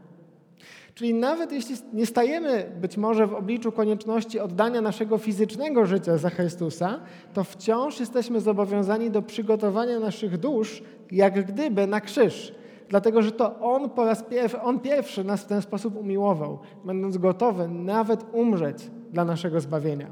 Czyli 0.95 1.13
nawet 1.13 1.51
jeśli 1.51 1.75
nie 1.93 2.05
stajemy 2.05 2.71
być 2.81 2.97
może 2.97 3.27
w 3.27 3.33
obliczu 3.33 3.71
konieczności 3.71 4.39
oddania 4.39 4.81
naszego 4.81 5.17
fizycznego 5.17 5.85
życia 5.85 6.17
za 6.17 6.29
Chrystusa, 6.29 6.99
to 7.33 7.43
wciąż 7.43 7.99
jesteśmy 7.99 8.41
zobowiązani 8.41 9.11
do 9.11 9.21
przygotowania 9.21 9.99
naszych 9.99 10.37
dusz, 10.37 10.83
jak 11.11 11.45
gdyby 11.45 11.87
na 11.87 12.01
krzyż. 12.01 12.55
Dlatego, 12.89 13.21
że 13.21 13.31
to 13.31 13.59
On 13.59 13.89
po 13.89 14.05
raz 14.05 14.23
pierwszy, 14.23 14.61
On 14.61 14.79
pierwszy 14.79 15.23
nas 15.23 15.41
w 15.41 15.47
ten 15.47 15.61
sposób 15.61 15.95
umiłował, 15.95 16.59
będąc 16.85 17.17
gotowy 17.17 17.67
nawet 17.67 18.25
umrzeć 18.31 18.77
dla 19.11 19.25
naszego 19.25 19.59
zbawienia. 19.59 20.07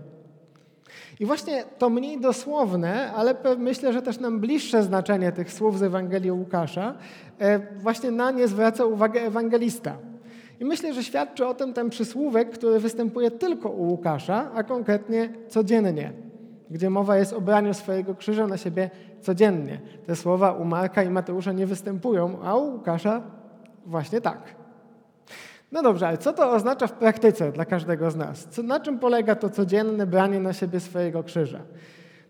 I 1.20 1.26
właśnie 1.26 1.64
to 1.78 1.90
mniej 1.90 2.22
dosłowne, 2.22 3.12
ale 3.14 3.36
myślę, 3.58 3.94
że 3.94 4.02
też 4.02 4.20
nam 4.20 4.40
bliższe 4.40 4.84
znaczenie 4.84 5.32
tych 5.32 5.54
słów 5.54 5.80
z 5.80 5.84
Ewangelii 5.84 6.32
Łukasza, 6.32 6.94
e, 7.40 7.78
właśnie 7.78 8.12
na 8.12 8.32
nie 8.32 8.48
zwraca 8.48 8.86
uwagę 8.86 9.22
ewangelista. 9.22 9.98
I 10.60 10.66
myślę, 10.66 10.94
że 10.94 11.04
świadczy 11.04 11.48
o 11.48 11.54
tym 11.54 11.74
ten 11.74 11.90
przysłówek, 11.90 12.50
który 12.52 12.80
występuje 12.80 13.32
tylko 13.32 13.70
u 13.70 13.84
Łukasza, 13.84 14.52
a 14.56 14.64
konkretnie 14.64 15.30
codziennie, 15.48 16.14
gdzie 16.70 16.90
mowa 16.90 17.18
jest 17.18 17.34
o 17.34 17.42
braniu 17.42 17.74
swojego 17.74 18.16
krzyża 18.16 18.48
na 18.48 18.58
siebie 18.58 18.90
codziennie. 19.22 19.80
Te 20.06 20.16
słowa 20.16 20.52
u 20.52 20.66
Marka 20.66 21.04
i 21.04 21.10
Mateusza 21.10 21.52
nie 21.52 21.68
występują, 21.68 22.38
a 22.44 22.56
u 22.56 22.74
Łukasza 22.74 23.22
właśnie 23.86 24.22
tak. 24.22 24.56
No 25.72 25.84
dobrze, 25.84 26.08
ale 26.08 26.18
co 26.18 26.34
to 26.34 26.52
oznacza 26.52 26.88
w 26.88 26.94
praktyce 26.94 27.52
dla 27.52 27.66
każdego 27.66 28.12
z 28.12 28.16
nas? 28.16 28.48
Co, 28.50 28.64
na 28.64 28.80
czym 28.80 29.00
polega 29.00 29.36
to 29.36 29.50
codzienne 29.50 30.08
branie 30.08 30.40
na 30.40 30.54
siebie 30.54 30.80
swojego 30.80 31.24
krzyża? 31.24 31.60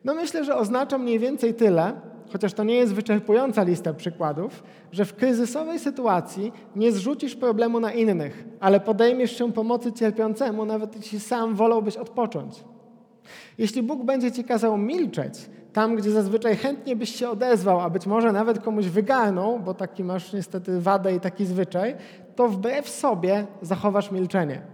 No 0.04 0.16
myślę, 0.16 0.44
że 0.44 0.56
oznacza 0.56 0.98
mniej 0.98 1.20
więcej 1.20 1.54
tyle, 1.54 1.94
chociaż 2.32 2.54
to 2.54 2.64
nie 2.64 2.76
jest 2.76 2.94
wyczerpująca 2.94 3.64
lista 3.64 3.94
przykładów, 3.94 4.64
że 4.92 5.06
w 5.06 5.16
kryzysowej 5.16 5.80
sytuacji 5.80 6.52
nie 6.76 6.92
zrzucisz 6.92 7.36
problemu 7.36 7.80
na 7.80 7.92
innych, 7.92 8.46
ale 8.60 8.80
podejmiesz 8.80 9.38
się 9.38 9.52
pomocy 9.52 9.92
cierpiącemu, 9.92 10.66
nawet 10.66 10.96
jeśli 10.96 11.20
sam 11.20 11.56
wolałbyś 11.56 11.98
odpocząć. 11.98 12.64
Jeśli 13.58 13.84
Bóg 13.84 14.04
będzie 14.04 14.32
ci 14.32 14.44
kazał 14.44 14.78
milczeć, 14.78 15.34
tam 15.74 15.96
gdzie 15.96 16.12
zazwyczaj 16.12 16.56
chętnie 16.56 16.96
byś 16.96 17.16
się 17.16 17.30
odezwał, 17.30 17.80
a 17.80 17.90
być 17.90 18.06
może 18.06 18.32
nawet 18.32 18.60
komuś 18.60 18.86
wygarnął, 18.86 19.60
bo 19.60 19.74
taki 19.74 20.04
masz 20.04 20.34
niestety 20.34 20.82
wadę 20.82 21.16
i 21.16 21.20
taki 21.20 21.46
zwyczaj, 21.46 21.96
to 22.36 22.50
wbrew 22.50 22.90
sobie 22.90 23.48
zachowasz 23.62 24.12
milczenie. 24.12 24.73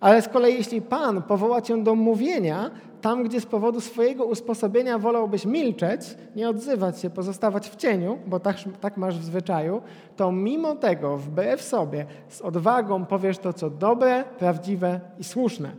Ale 0.00 0.22
z 0.22 0.28
kolei 0.28 0.54
jeśli 0.54 0.82
Pan 0.82 1.22
powoła 1.22 1.62
cię 1.62 1.82
do 1.82 1.94
mówienia, 1.94 2.70
tam 3.00 3.24
gdzie 3.24 3.40
z 3.40 3.46
powodu 3.46 3.80
swojego 3.80 4.24
usposobienia 4.24 4.98
wolałbyś 4.98 5.46
milczeć, 5.46 6.00
nie 6.36 6.48
odzywać 6.48 7.00
się, 7.00 7.10
pozostawać 7.10 7.70
w 7.70 7.76
cieniu, 7.76 8.18
bo 8.26 8.40
tak, 8.40 8.56
tak 8.80 8.96
masz 8.96 9.18
w 9.18 9.24
zwyczaju, 9.24 9.82
to 10.16 10.32
mimo 10.32 10.76
tego 10.76 11.16
wbrew 11.16 11.62
sobie 11.62 12.06
z 12.28 12.40
odwagą 12.40 13.04
powiesz 13.04 13.38
to, 13.38 13.52
co 13.52 13.70
dobre, 13.70 14.24
prawdziwe 14.38 15.00
i 15.18 15.24
słuszne. 15.24 15.70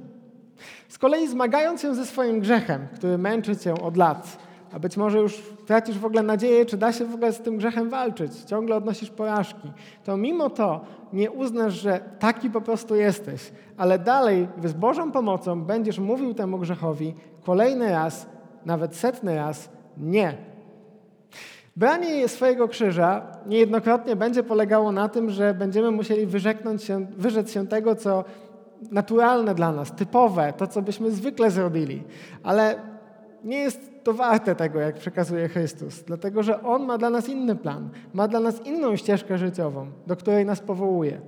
Z 0.88 0.98
kolei 0.98 1.28
zmagając 1.28 1.82
się 1.82 1.96
ze 1.96 2.06
swoim 2.06 2.40
grzechem, 2.40 2.88
który 2.96 3.18
męczy 3.18 3.58
cię 3.58 3.74
od 3.82 3.98
lat, 3.98 4.38
a 4.74 4.80
być 4.80 4.98
może 4.98 5.20
już 5.20 5.44
tracisz 5.66 5.98
w 5.98 6.06
ogóle 6.06 6.24
nadzieję, 6.24 6.66
czy 6.66 6.78
da 6.78 6.94
się 6.94 7.06
w 7.06 7.14
ogóle 7.14 7.34
z 7.34 7.40
tym 7.42 7.58
grzechem 7.58 7.90
walczyć, 7.90 8.44
ciągle 8.44 8.76
odnosisz 8.76 9.10
porażki, 9.10 9.72
to 10.04 10.18
mimo 10.18 10.50
to 10.50 10.82
nie 11.14 11.32
uznasz, 11.32 11.74
że 11.74 12.00
taki 12.20 12.50
po 12.50 12.62
prostu 12.62 12.96
jesteś, 12.96 13.52
ale 13.78 14.00
dalej 14.00 14.48
z 14.64 14.74
Bożą 14.74 15.12
pomocą 15.12 15.64
będziesz 15.64 16.00
mówił 16.00 16.34
temu 16.34 16.58
grzechowi 16.58 17.14
kolejny 17.44 17.92
raz, 17.92 18.28
nawet 18.66 18.96
setny 18.96 19.36
raz, 19.36 19.70
nie. 19.98 20.38
Branie 21.76 22.28
swojego 22.28 22.68
krzyża 22.68 23.22
niejednokrotnie 23.46 24.16
będzie 24.16 24.44
polegało 24.44 24.92
na 24.92 25.10
tym, 25.10 25.30
że 25.30 25.54
będziemy 25.54 25.92
musieli 25.92 26.26
wyrzeknąć 26.26 26.84
się, 26.84 27.06
wyrzec 27.18 27.52
się 27.52 27.68
tego, 27.68 27.96
co 27.96 28.24
naturalne 28.92 29.56
dla 29.56 29.72
nas, 29.72 29.92
typowe, 29.92 30.54
to, 30.58 30.68
co 30.68 30.82
byśmy 30.82 31.12
zwykle 31.12 31.52
zrobili. 31.52 32.04
Ale 32.44 32.76
nie 33.46 33.58
jest 33.58 33.92
to 34.04 34.14
warte 34.14 34.56
tego, 34.56 34.80
jak 34.80 34.96
przekazuje 34.96 35.50
Chrystus, 35.50 36.04
dlatego 36.04 36.44
że 36.44 36.64
On 36.64 36.86
ma 36.86 36.98
dla 36.98 37.10
nas 37.10 37.30
inny 37.30 37.56
plan, 37.56 37.90
ma 38.14 38.28
dla 38.28 38.40
nas 38.40 38.66
inną 38.66 38.96
ścieżkę 38.96 39.38
życiową, 39.38 39.88
do 40.08 40.16
której 40.16 40.46
nas 40.46 40.60
powołuje. 40.60 41.22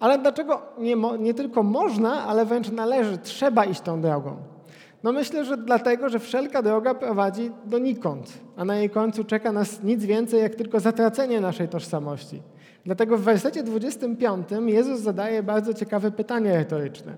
Ale 0.00 0.18
dlaczego 0.18 0.62
nie, 0.78 0.96
nie 1.18 1.34
tylko 1.34 1.62
można, 1.62 2.24
ale 2.24 2.44
wręcz 2.44 2.70
należy, 2.70 3.18
trzeba 3.18 3.64
iść 3.64 3.80
tą 3.80 4.00
drogą? 4.00 4.36
No 5.02 5.12
myślę, 5.12 5.44
że 5.44 5.56
dlatego, 5.56 6.08
że 6.08 6.18
wszelka 6.18 6.62
droga 6.62 6.94
prowadzi 6.94 7.50
donikąd, 7.64 8.32
a 8.56 8.64
na 8.64 8.76
jej 8.76 8.90
końcu 8.90 9.24
czeka 9.24 9.52
nas 9.52 9.82
nic 9.82 10.04
więcej, 10.04 10.40
jak 10.40 10.54
tylko 10.54 10.80
zatracenie 10.80 11.40
naszej 11.40 11.68
tożsamości. 11.68 12.42
Dlatego 12.84 13.18
w 13.18 13.20
wersecie 13.20 13.62
25 13.62 14.48
Jezus 14.66 15.00
zadaje 15.00 15.42
bardzo 15.42 15.74
ciekawe 15.74 16.10
pytanie 16.10 16.56
retoryczne. 16.56 17.16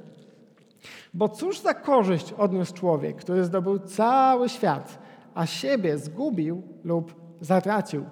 Bo 1.14 1.28
cóż 1.28 1.60
za 1.60 1.74
korzyść 1.74 2.32
odniósł 2.32 2.74
człowiek, 2.74 3.16
który 3.16 3.44
zdobył 3.44 3.78
cały 3.78 4.48
świat, 4.48 4.98
a 5.34 5.46
siebie 5.46 5.98
zgubił 5.98 6.62
lub 6.84 7.14
zatracił? 7.40 8.04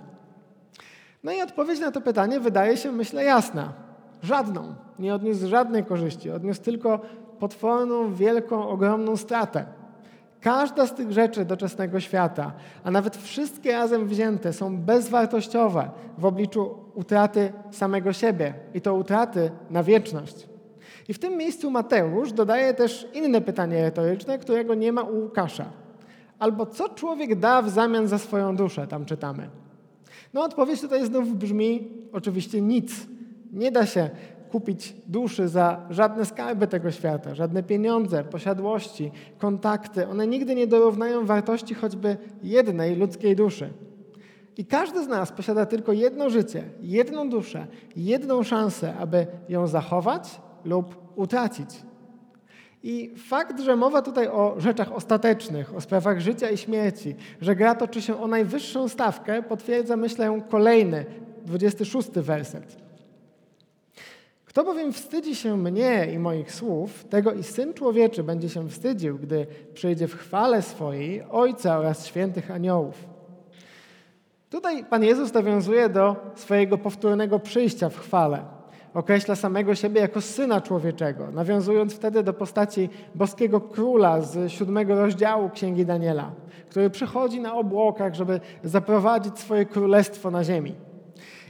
No 1.24 1.32
i 1.32 1.42
odpowiedź 1.42 1.80
na 1.80 1.90
to 1.90 2.00
pytanie 2.00 2.40
wydaje 2.40 2.76
się, 2.76 2.92
myślę, 2.92 3.24
jasna. 3.24 3.72
Żadną. 4.22 4.74
Nie 4.98 5.14
odniósł 5.14 5.48
żadnej 5.48 5.84
korzyści. 5.84 6.30
Odniósł 6.30 6.62
tylko 6.62 7.00
potworną, 7.38 8.14
wielką, 8.14 8.68
ogromną 8.68 9.16
stratę. 9.16 9.64
Każda 10.40 10.86
z 10.86 10.94
tych 10.94 11.12
rzeczy 11.12 11.44
doczesnego 11.44 12.00
świata, 12.00 12.52
a 12.84 12.90
nawet 12.90 13.16
wszystkie 13.16 13.72
razem 13.72 14.08
wzięte, 14.08 14.52
są 14.52 14.76
bezwartościowe 14.76 15.90
w 16.18 16.24
obliczu 16.24 16.74
utraty 16.94 17.52
samego 17.70 18.12
siebie 18.12 18.54
i 18.74 18.80
to 18.80 18.94
utraty 18.94 19.50
na 19.70 19.82
wieczność. 19.82 20.49
I 21.10 21.14
w 21.14 21.18
tym 21.18 21.36
miejscu 21.36 21.70
Mateusz 21.70 22.32
dodaje 22.32 22.74
też 22.74 23.08
inne 23.14 23.40
pytanie 23.40 23.82
retoryczne, 23.82 24.38
którego 24.38 24.74
nie 24.74 24.92
ma 24.92 25.02
u 25.02 25.22
Łukasza. 25.22 25.64
Albo 26.38 26.66
co 26.66 26.88
człowiek 26.88 27.38
da 27.38 27.62
w 27.62 27.70
zamian 27.70 28.08
za 28.08 28.18
swoją 28.18 28.56
duszę, 28.56 28.86
tam 28.86 29.04
czytamy. 29.04 29.48
No 30.34 30.42
odpowiedź 30.42 30.80
tutaj 30.80 31.06
znów 31.06 31.36
brzmi 31.36 31.88
oczywiście 32.12 32.60
nic. 32.60 33.06
Nie 33.52 33.72
da 33.72 33.86
się 33.86 34.10
kupić 34.50 34.94
duszy 35.06 35.48
za 35.48 35.86
żadne 35.90 36.24
skarby 36.24 36.66
tego 36.66 36.90
świata, 36.90 37.34
żadne 37.34 37.62
pieniądze, 37.62 38.24
posiadłości, 38.24 39.10
kontakty. 39.38 40.08
One 40.08 40.26
nigdy 40.26 40.54
nie 40.54 40.66
dorównają 40.66 41.26
wartości 41.26 41.74
choćby 41.74 42.16
jednej 42.42 42.96
ludzkiej 42.96 43.36
duszy. 43.36 43.70
I 44.56 44.64
każdy 44.64 45.04
z 45.04 45.08
nas 45.08 45.32
posiada 45.32 45.66
tylko 45.66 45.92
jedno 45.92 46.30
życie, 46.30 46.64
jedną 46.82 47.30
duszę, 47.30 47.66
jedną 47.96 48.42
szansę, 48.42 48.94
aby 48.96 49.26
ją 49.48 49.66
zachować 49.66 50.40
lub 50.64 50.96
utracić. 51.16 51.70
I 52.82 53.14
fakt, 53.16 53.60
że 53.60 53.76
mowa 53.76 54.02
tutaj 54.02 54.28
o 54.28 54.54
rzeczach 54.58 54.92
ostatecznych, 54.92 55.74
o 55.74 55.80
sprawach 55.80 56.20
życia 56.20 56.50
i 56.50 56.56
śmierci, 56.56 57.14
że 57.40 57.56
gra 57.56 57.74
toczy 57.74 58.02
się 58.02 58.20
o 58.20 58.26
najwyższą 58.26 58.88
stawkę, 58.88 59.42
potwierdza, 59.42 59.96
myślę, 59.96 60.40
kolejny, 60.48 61.04
26 61.44 62.10
werset. 62.10 62.76
Kto 64.44 64.64
bowiem 64.64 64.92
wstydzi 64.92 65.34
się 65.34 65.56
mnie 65.56 66.12
i 66.14 66.18
moich 66.18 66.52
słów, 66.52 67.04
tego 67.04 67.32
i 67.32 67.42
Syn 67.42 67.74
Człowieczy 67.74 68.22
będzie 68.22 68.48
się 68.48 68.68
wstydził, 68.68 69.18
gdy 69.18 69.46
przyjdzie 69.74 70.08
w 70.08 70.16
chwale 70.16 70.62
swojej 70.62 71.22
Ojca 71.30 71.78
oraz 71.78 72.06
świętych 72.06 72.50
aniołów. 72.50 73.04
Tutaj 74.50 74.84
Pan 74.84 75.04
Jezus 75.04 75.34
nawiązuje 75.34 75.88
do 75.88 76.16
swojego 76.34 76.78
powtórnego 76.78 77.38
przyjścia 77.38 77.88
w 77.88 77.98
chwale 77.98 78.59
określa 78.94 79.36
samego 79.36 79.74
siebie 79.74 80.00
jako 80.00 80.20
syna 80.20 80.60
człowieczego, 80.60 81.30
nawiązując 81.30 81.94
wtedy 81.94 82.22
do 82.22 82.32
postaci 82.32 82.88
boskiego 83.14 83.60
króla 83.60 84.20
z 84.20 84.52
siódmego 84.52 85.00
rozdziału 85.00 85.50
Księgi 85.50 85.86
Daniela, 85.86 86.30
który 86.70 86.90
przychodzi 86.90 87.40
na 87.40 87.54
obłokach, 87.54 88.14
żeby 88.14 88.40
zaprowadzić 88.64 89.38
swoje 89.38 89.66
królestwo 89.66 90.30
na 90.30 90.44
ziemi. 90.44 90.74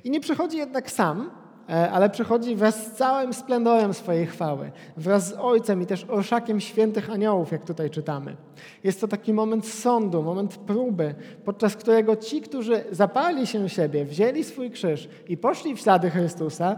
I 0.04 0.10
nie 0.10 0.20
przychodzi 0.20 0.56
jednak 0.56 0.90
sam, 0.90 1.30
e, 1.68 1.90
ale 1.90 2.10
przychodzi 2.10 2.56
wraz 2.56 2.86
z 2.86 2.92
całym 2.92 3.34
splendorem 3.34 3.94
swojej 3.94 4.26
chwały, 4.26 4.72
wraz 4.96 5.28
z 5.28 5.32
Ojcem 5.32 5.82
i 5.82 5.86
też 5.86 6.04
orszakiem 6.04 6.60
świętych 6.60 7.10
aniołów, 7.10 7.52
jak 7.52 7.64
tutaj 7.64 7.90
czytamy. 7.90 8.36
Jest 8.84 9.00
to 9.00 9.08
taki 9.08 9.32
moment 9.32 9.66
sądu, 9.66 10.22
moment 10.22 10.56
próby, 10.56 11.14
podczas 11.44 11.76
którego 11.76 12.16
ci, 12.16 12.40
którzy 12.40 12.84
zapali 12.90 13.46
się 13.46 13.68
siebie, 13.68 14.04
wzięli 14.04 14.44
swój 14.44 14.70
krzyż 14.70 15.08
i 15.28 15.36
poszli 15.36 15.76
w 15.76 15.80
ślady 15.80 16.10
Chrystusa, 16.10 16.76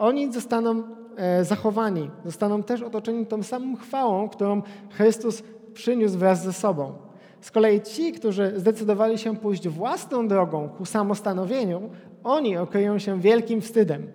oni 0.00 0.32
zostaną 0.32 0.82
e, 1.16 1.44
zachowani, 1.44 2.10
zostaną 2.24 2.62
też 2.62 2.82
otoczeni 2.82 3.26
tą 3.26 3.42
samą 3.42 3.76
chwałą, 3.76 4.28
którą 4.28 4.62
Chrystus 4.90 5.42
przyniósł 5.74 6.18
wraz 6.18 6.42
ze 6.42 6.52
sobą. 6.52 6.92
Z 7.40 7.50
kolei 7.50 7.80
ci, 7.80 8.12
którzy 8.12 8.52
zdecydowali 8.56 9.18
się 9.18 9.36
pójść 9.36 9.68
własną 9.68 10.28
drogą 10.28 10.68
ku 10.68 10.84
samostanowieniu, 10.84 11.90
oni 12.24 12.56
okryją 12.56 12.98
się 12.98 13.20
wielkim 13.20 13.60
wstydem. 13.60 14.12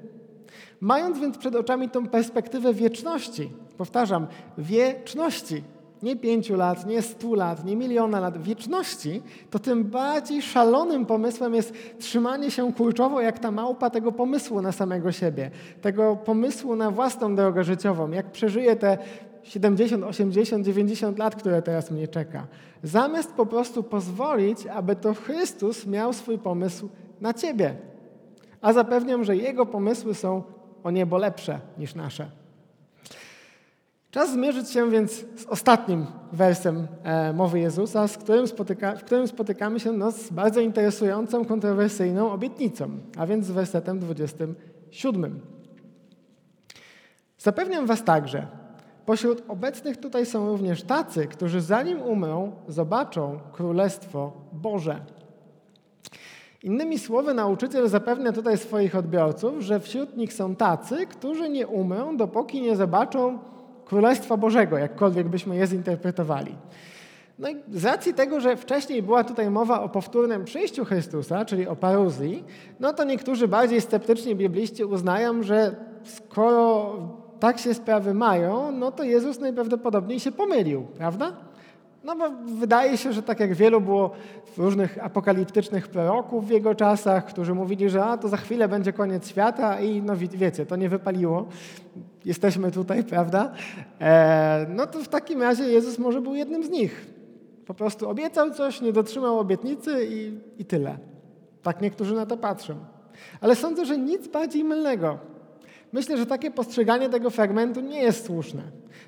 Mając 0.79 1.19
więc 1.19 1.37
przed 1.37 1.55
oczami 1.55 1.89
tą 1.89 2.07
perspektywę 2.07 2.73
wieczności, 2.73 3.51
powtarzam, 3.77 4.27
wieczności, 4.57 5.63
nie 6.05 6.15
pięciu 6.15 6.55
lat, 6.55 6.85
nie 6.85 7.01
stu 7.01 7.33
lat, 7.33 7.65
nie 7.65 7.75
miliona 7.75 8.19
lat, 8.19 8.41
wieczności, 8.41 9.21
to 9.49 9.59
tym 9.59 9.83
bardziej 9.83 10.41
szalonym 10.41 11.05
pomysłem 11.05 11.53
jest 11.53 11.73
trzymanie 11.99 12.51
się 12.51 12.73
kurczowo 12.73 13.21
jak 13.21 13.39
ta 13.39 13.51
małpa 13.51 13.89
tego 13.89 14.11
pomysłu 14.11 14.61
na 14.61 14.71
samego 14.71 15.11
siebie, 15.11 15.51
tego 15.81 16.15
pomysłu 16.15 16.75
na 16.75 16.91
własną 16.91 17.35
drogę 17.35 17.63
życiową, 17.63 18.11
jak 18.11 18.31
przeżyję 18.31 18.75
te 18.75 18.97
70, 19.43 20.03
80, 20.03 20.65
90 20.65 21.19
lat, 21.19 21.35
które 21.35 21.61
teraz 21.61 21.91
mnie 21.91 22.07
czeka. 22.07 22.47
Zamiast 22.83 23.33
po 23.33 23.45
prostu 23.45 23.83
pozwolić, 23.83 24.67
aby 24.67 24.95
to 24.95 25.13
Chrystus 25.13 25.87
miał 25.87 26.13
swój 26.13 26.37
pomysł 26.37 26.89
na 27.21 27.33
ciebie. 27.33 27.75
A 28.61 28.73
zapewniam, 28.73 29.23
że 29.23 29.35
Jego 29.35 29.65
pomysły 29.65 30.13
są 30.13 30.43
o 30.83 30.91
niebo 30.91 31.17
lepsze 31.17 31.59
niż 31.77 31.95
nasze. 31.95 32.44
Czas 34.15 34.31
zmierzyć 34.31 34.69
się 34.69 34.91
więc 34.91 35.11
z 35.11 35.45
ostatnim 35.45 36.05
wersem 36.31 36.87
e, 37.03 37.33
mowy 37.33 37.59
Jezusa, 37.59 38.07
z 38.07 38.17
którym 38.17 38.47
spotyka, 38.47 38.95
w 38.95 39.03
którym 39.03 39.27
spotykamy 39.27 39.79
się 39.79 39.91
no, 39.91 40.11
z 40.11 40.29
bardzo 40.29 40.59
interesującą, 40.59 41.45
kontrowersyjną 41.45 42.31
obietnicą, 42.31 42.89
a 43.17 43.27
więc 43.27 43.45
z 43.45 43.51
wersetem 43.51 43.99
27. 43.99 45.39
Zapewniam 47.37 47.85
Was 47.85 48.03
także, 48.03 48.47
pośród 49.05 49.43
obecnych 49.47 49.97
tutaj 49.97 50.25
są 50.25 50.47
również 50.47 50.83
tacy, 50.83 51.27
którzy 51.27 51.61
zanim 51.61 52.01
umrą, 52.01 52.51
zobaczą 52.67 53.39
Królestwo 53.51 54.33
Boże. 54.53 54.99
Innymi 56.63 56.99
słowy, 56.99 57.33
nauczyciel 57.33 57.89
zapewnia 57.89 58.31
tutaj 58.31 58.57
swoich 58.57 58.95
odbiorców, 58.95 59.59
że 59.59 59.79
wśród 59.79 60.17
nich 60.17 60.33
są 60.33 60.55
tacy, 60.55 61.07
którzy 61.07 61.49
nie 61.49 61.67
umrą, 61.67 62.17
dopóki 62.17 62.61
nie 62.61 62.75
zobaczą 62.75 63.39
Królestwa 63.85 64.37
Bożego, 64.37 64.77
jakkolwiek 64.77 65.27
byśmy 65.27 65.55
je 65.55 65.67
zinterpretowali. 65.67 66.55
No 67.39 67.49
i 67.49 67.55
z 67.71 67.85
racji 67.85 68.13
tego, 68.13 68.39
że 68.39 68.57
wcześniej 68.57 69.03
była 69.03 69.23
tutaj 69.23 69.49
mowa 69.51 69.81
o 69.81 69.89
powtórnym 69.89 70.45
przyjściu 70.45 70.85
Chrystusa, 70.85 71.45
czyli 71.45 71.67
o 71.67 71.75
paruzji, 71.75 72.43
no 72.79 72.93
to 72.93 73.03
niektórzy 73.03 73.47
bardziej 73.47 73.81
sceptyczni 73.81 74.35
bibliści 74.35 74.83
uznają, 74.83 75.43
że 75.43 75.75
skoro 76.03 76.95
tak 77.39 77.59
się 77.59 77.73
sprawy 77.73 78.13
mają, 78.13 78.71
no 78.71 78.91
to 78.91 79.03
Jezus 79.03 79.39
najprawdopodobniej 79.39 80.19
się 80.19 80.31
pomylił, 80.31 80.81
prawda? 80.97 81.31
No 82.03 82.15
bo 82.15 82.29
wydaje 82.59 82.97
się, 82.97 83.13
że 83.13 83.23
tak 83.23 83.39
jak 83.39 83.53
wielu 83.53 83.81
było 83.81 84.11
różnych 84.57 85.05
apokaliptycznych 85.05 85.87
proroków 85.87 86.47
w 86.47 86.49
jego 86.49 86.75
czasach, 86.75 87.25
którzy 87.25 87.53
mówili, 87.53 87.89
że 87.89 88.05
a, 88.05 88.17
to 88.17 88.29
za 88.29 88.37
chwilę 88.37 88.67
będzie 88.67 88.93
koniec 88.93 89.29
świata 89.29 89.79
i 89.79 90.01
no 90.01 90.13
wiecie, 90.15 90.65
to 90.65 90.75
nie 90.75 90.89
wypaliło. 90.89 91.45
Jesteśmy 92.25 92.71
tutaj, 92.71 93.03
prawda? 93.13 93.51
E, 94.01 94.65
no 94.69 94.87
to 94.87 94.99
w 94.99 95.07
takim 95.07 95.41
razie 95.41 95.63
Jezus 95.63 95.99
może 95.99 96.21
był 96.21 96.35
jednym 96.35 96.63
z 96.63 96.69
nich. 96.69 97.05
Po 97.65 97.73
prostu 97.73 98.09
obiecał 98.09 98.51
coś, 98.51 98.81
nie 98.81 98.93
dotrzymał 98.93 99.39
obietnicy 99.39 100.07
i, 100.09 100.39
i 100.57 100.65
tyle. 100.65 100.97
Tak 101.63 101.81
niektórzy 101.81 102.15
na 102.15 102.25
to 102.25 102.37
patrzą. 102.37 102.75
Ale 103.41 103.55
sądzę, 103.55 103.85
że 103.85 103.97
nic 103.97 104.27
bardziej 104.27 104.63
mylnego. 104.63 105.17
Myślę, 105.93 106.17
że 106.17 106.25
takie 106.25 106.51
postrzeganie 106.51 107.09
tego 107.09 107.29
fragmentu 107.29 107.81
nie 107.81 108.01
jest 108.01 108.25
słuszne. 108.25 108.61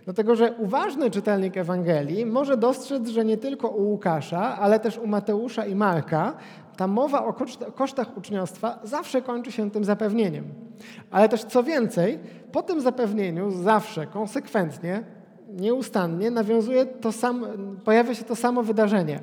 Dlatego, 0.05 0.35
że 0.35 0.53
uważny 0.57 1.11
czytelnik 1.11 1.57
Ewangelii 1.57 2.25
może 2.25 2.57
dostrzec, 2.57 3.07
że 3.07 3.25
nie 3.25 3.37
tylko 3.37 3.67
u 3.67 3.89
Łukasza, 3.89 4.57
ale 4.57 4.79
też 4.79 4.97
u 4.97 5.07
Mateusza 5.07 5.65
i 5.65 5.75
Marka 5.75 6.33
ta 6.77 6.87
mowa 6.87 7.25
o 7.25 7.33
kosztach 7.75 8.17
uczniostwa 8.17 8.79
zawsze 8.83 9.21
kończy 9.21 9.51
się 9.51 9.71
tym 9.71 9.83
zapewnieniem. 9.83 10.43
Ale 11.11 11.29
też 11.29 11.43
co 11.43 11.63
więcej, 11.63 12.19
po 12.51 12.61
tym 12.61 12.81
zapewnieniu 12.81 13.51
zawsze, 13.51 14.07
konsekwentnie, 14.07 15.03
nieustannie 15.49 16.31
nawiązuje 16.31 16.85
to 16.85 17.11
sam, 17.11 17.45
pojawia 17.83 18.15
się 18.15 18.23
to 18.23 18.35
samo 18.35 18.63
wydarzenie. 18.63 19.19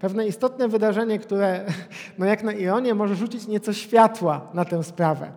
Pewne 0.00 0.26
istotne 0.26 0.68
wydarzenie, 0.68 1.18
które, 1.18 1.64
no 2.18 2.26
jak 2.26 2.42
na 2.42 2.52
ironię, 2.52 2.94
może 2.94 3.14
rzucić 3.14 3.46
nieco 3.46 3.72
światła 3.72 4.40
na 4.54 4.64
tę 4.64 4.82
sprawę. 4.82 5.32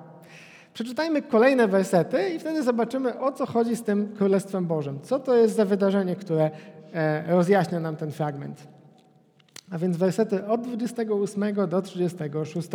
Przeczytajmy 0.74 1.22
kolejne 1.22 1.68
wersety 1.68 2.30
i 2.30 2.40
wtedy 2.40 2.64
zobaczymy, 2.64 3.20
o 3.20 3.32
co 3.32 3.46
chodzi 3.46 3.76
z 3.76 3.84
tym 3.84 4.16
Królestwem 4.18 4.66
Bożym. 4.66 5.00
Co 5.02 5.20
to 5.20 5.36
jest 5.36 5.56
za 5.56 5.66
wydarzenie, 5.66 6.16
które 6.16 6.52
e, 6.94 7.36
rozjaśnia 7.36 7.80
nam 7.80 7.96
ten 7.96 8.12
fragment. 8.12 8.75
A 9.76 9.78
więc 9.78 9.98
wersety 9.98 10.46
od 10.46 10.62
28 10.62 11.56
do 11.70 11.82
36. 11.82 12.70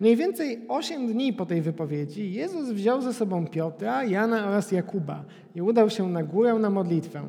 Mniej 0.00 0.16
więcej 0.16 0.60
8 0.68 1.06
dni 1.06 1.32
po 1.32 1.46
tej 1.46 1.62
wypowiedzi 1.62 2.32
Jezus 2.32 2.70
wziął 2.70 3.02
ze 3.02 3.12
sobą 3.12 3.46
Piotra, 3.46 4.04
Jana 4.04 4.48
oraz 4.48 4.72
Jakuba 4.72 5.24
i 5.54 5.62
udał 5.62 5.90
się 5.90 6.08
na 6.08 6.22
górę 6.22 6.54
na 6.54 6.70
modlitwę. 6.70 7.22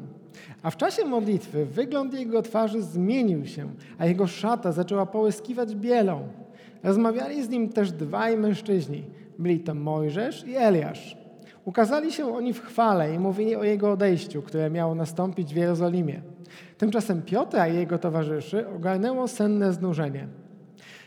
A 0.64 0.70
w 0.70 0.78
czasie 0.78 1.06
modlitwy 1.06 1.66
wygląd 1.66 2.14
jego 2.14 2.42
twarzy 2.42 2.82
zmienił 2.82 3.46
się, 3.46 3.70
a 3.98 4.06
jego 4.06 4.28
szata 4.28 4.72
zaczęła 4.72 5.06
połyskiwać 5.06 5.76
bielą. 5.76 6.28
Rozmawiali 6.84 7.44
z 7.44 7.50
nim 7.50 7.70
też 7.70 7.92
dwaj 7.92 8.38
mężczyźni. 8.38 9.04
Byli 9.40 9.60
to 9.60 9.76
Mojżesz 9.76 10.48
i 10.48 10.56
Eliasz. 10.56 11.18
Ukazali 11.66 12.12
się 12.12 12.36
oni 12.36 12.54
w 12.54 12.62
chwale 12.62 13.16
i 13.16 13.20
mówili 13.20 13.56
o 13.56 13.64
jego 13.64 13.92
odejściu, 13.92 14.42
które 14.42 14.70
miało 14.70 14.96
nastąpić 14.96 15.54
w 15.54 15.58
Jerozolimie. 15.58 16.33
Tymczasem 16.78 17.22
Piotra 17.22 17.68
i 17.68 17.76
jego 17.76 17.98
towarzyszy 17.98 18.68
ogarnęło 18.68 19.28
senne 19.28 19.74
znużenie. 19.74 20.28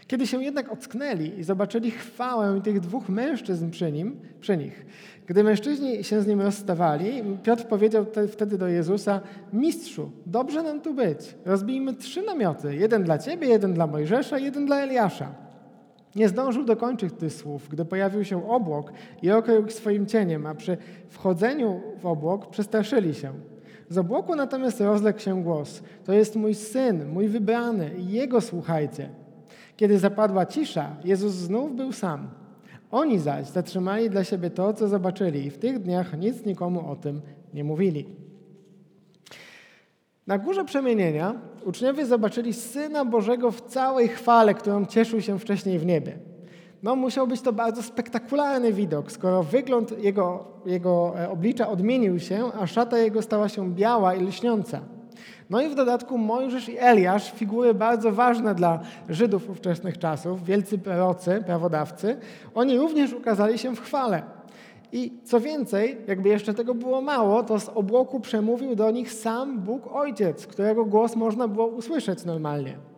Kiedy 0.06 0.26
się 0.26 0.44
jednak 0.44 0.72
ocknęli 0.72 1.38
i 1.38 1.44
zobaczyli 1.44 1.90
chwałę 1.90 2.60
tych 2.64 2.80
dwóch 2.80 3.08
mężczyzn 3.08 3.70
przy, 3.70 3.92
nim, 3.92 4.20
przy 4.40 4.56
nich, 4.56 4.86
gdy 5.26 5.44
mężczyźni 5.44 6.04
się 6.04 6.22
z 6.22 6.26
nim 6.26 6.40
rozstawali, 6.40 7.22
Piotr 7.42 7.64
powiedział 7.64 8.06
wtedy 8.32 8.58
do 8.58 8.68
Jezusa: 8.68 9.20
Mistrzu, 9.52 10.10
dobrze 10.26 10.62
nam 10.62 10.80
tu 10.80 10.94
być. 10.94 11.34
Rozbijmy 11.44 11.94
trzy 11.94 12.22
namioty: 12.22 12.76
jeden 12.76 13.04
dla 13.04 13.18
ciebie, 13.18 13.48
jeden 13.48 13.74
dla 13.74 13.86
Mojżesza, 13.86 14.38
jeden 14.38 14.66
dla 14.66 14.76
Eliasza. 14.76 15.34
Nie 16.16 16.28
zdążył 16.28 16.64
dokończyć 16.64 17.14
tych 17.14 17.32
słów, 17.32 17.68
gdy 17.68 17.84
pojawił 17.84 18.24
się 18.24 18.48
obłok 18.48 18.92
i 19.22 19.30
okrył 19.30 19.70
swoim 19.70 20.06
cieniem, 20.06 20.46
a 20.46 20.54
przy 20.54 20.76
wchodzeniu 21.08 21.80
w 21.98 22.06
obłok 22.06 22.50
przestraszyli 22.50 23.14
się. 23.14 23.32
Z 23.88 23.98
obłoku 23.98 24.36
natomiast 24.36 24.80
rozległ 24.80 25.18
się 25.18 25.42
głos: 25.42 25.82
To 26.04 26.12
jest 26.12 26.36
mój 26.36 26.54
syn, 26.54 27.08
mój 27.08 27.28
wybrany, 27.28 27.90
jego 27.98 28.40
słuchajcie. 28.40 29.08
Kiedy 29.76 29.98
zapadła 29.98 30.46
cisza, 30.46 30.96
Jezus 31.04 31.32
znów 31.32 31.76
był 31.76 31.92
sam. 31.92 32.28
Oni 32.90 33.18
zaś 33.18 33.46
zatrzymali 33.46 34.10
dla 34.10 34.24
siebie 34.24 34.50
to, 34.50 34.72
co 34.72 34.88
zobaczyli, 34.88 35.46
i 35.46 35.50
w 35.50 35.58
tych 35.58 35.78
dniach 35.78 36.18
nic 36.18 36.44
nikomu 36.44 36.90
o 36.90 36.96
tym 36.96 37.20
nie 37.54 37.64
mówili. 37.64 38.06
Na 40.26 40.38
górze 40.38 40.64
przemienienia 40.64 41.34
uczniowie 41.64 42.06
zobaczyli 42.06 42.52
Syna 42.52 43.04
Bożego 43.04 43.50
w 43.50 43.60
całej 43.60 44.08
chwale, 44.08 44.54
którą 44.54 44.86
cieszył 44.86 45.20
się 45.20 45.38
wcześniej 45.38 45.78
w 45.78 45.86
niebie. 45.86 46.18
No, 46.86 46.96
musiał 46.96 47.26
być 47.26 47.40
to 47.40 47.52
bardzo 47.52 47.82
spektakularny 47.82 48.72
widok, 48.72 49.12
skoro 49.12 49.42
wygląd 49.42 50.02
jego, 50.02 50.44
jego 50.66 51.20
e, 51.20 51.30
oblicza 51.30 51.68
odmienił 51.68 52.18
się, 52.18 52.50
a 52.60 52.66
szata 52.66 52.98
jego 52.98 53.22
stała 53.22 53.48
się 53.48 53.74
biała 53.74 54.14
i 54.14 54.22
lśniąca. 54.22 54.80
No 55.50 55.60
i 55.62 55.68
w 55.68 55.74
dodatku 55.74 56.18
Mojżesz 56.18 56.68
i 56.68 56.78
Eliasz, 56.78 57.32
figury 57.32 57.74
bardzo 57.74 58.12
ważne 58.12 58.54
dla 58.54 58.80
Żydów 59.08 59.50
ówczesnych 59.50 59.98
czasów, 59.98 60.44
wielcy 60.44 60.78
prorocy, 60.78 61.42
prawodawcy, 61.46 62.16
oni 62.54 62.78
również 62.78 63.12
ukazali 63.12 63.58
się 63.58 63.76
w 63.76 63.80
chwale. 63.80 64.22
I 64.92 65.12
co 65.24 65.40
więcej, 65.40 65.98
jakby 66.06 66.28
jeszcze 66.28 66.54
tego 66.54 66.74
było 66.74 67.00
mało, 67.00 67.42
to 67.42 67.60
z 67.60 67.68
obłoku 67.68 68.20
przemówił 68.20 68.74
do 68.74 68.90
nich 68.90 69.12
sam 69.12 69.60
Bóg 69.60 69.86
Ojciec, 69.92 70.46
którego 70.46 70.84
głos 70.84 71.16
można 71.16 71.48
było 71.48 71.66
usłyszeć 71.66 72.24
normalnie. 72.24 72.95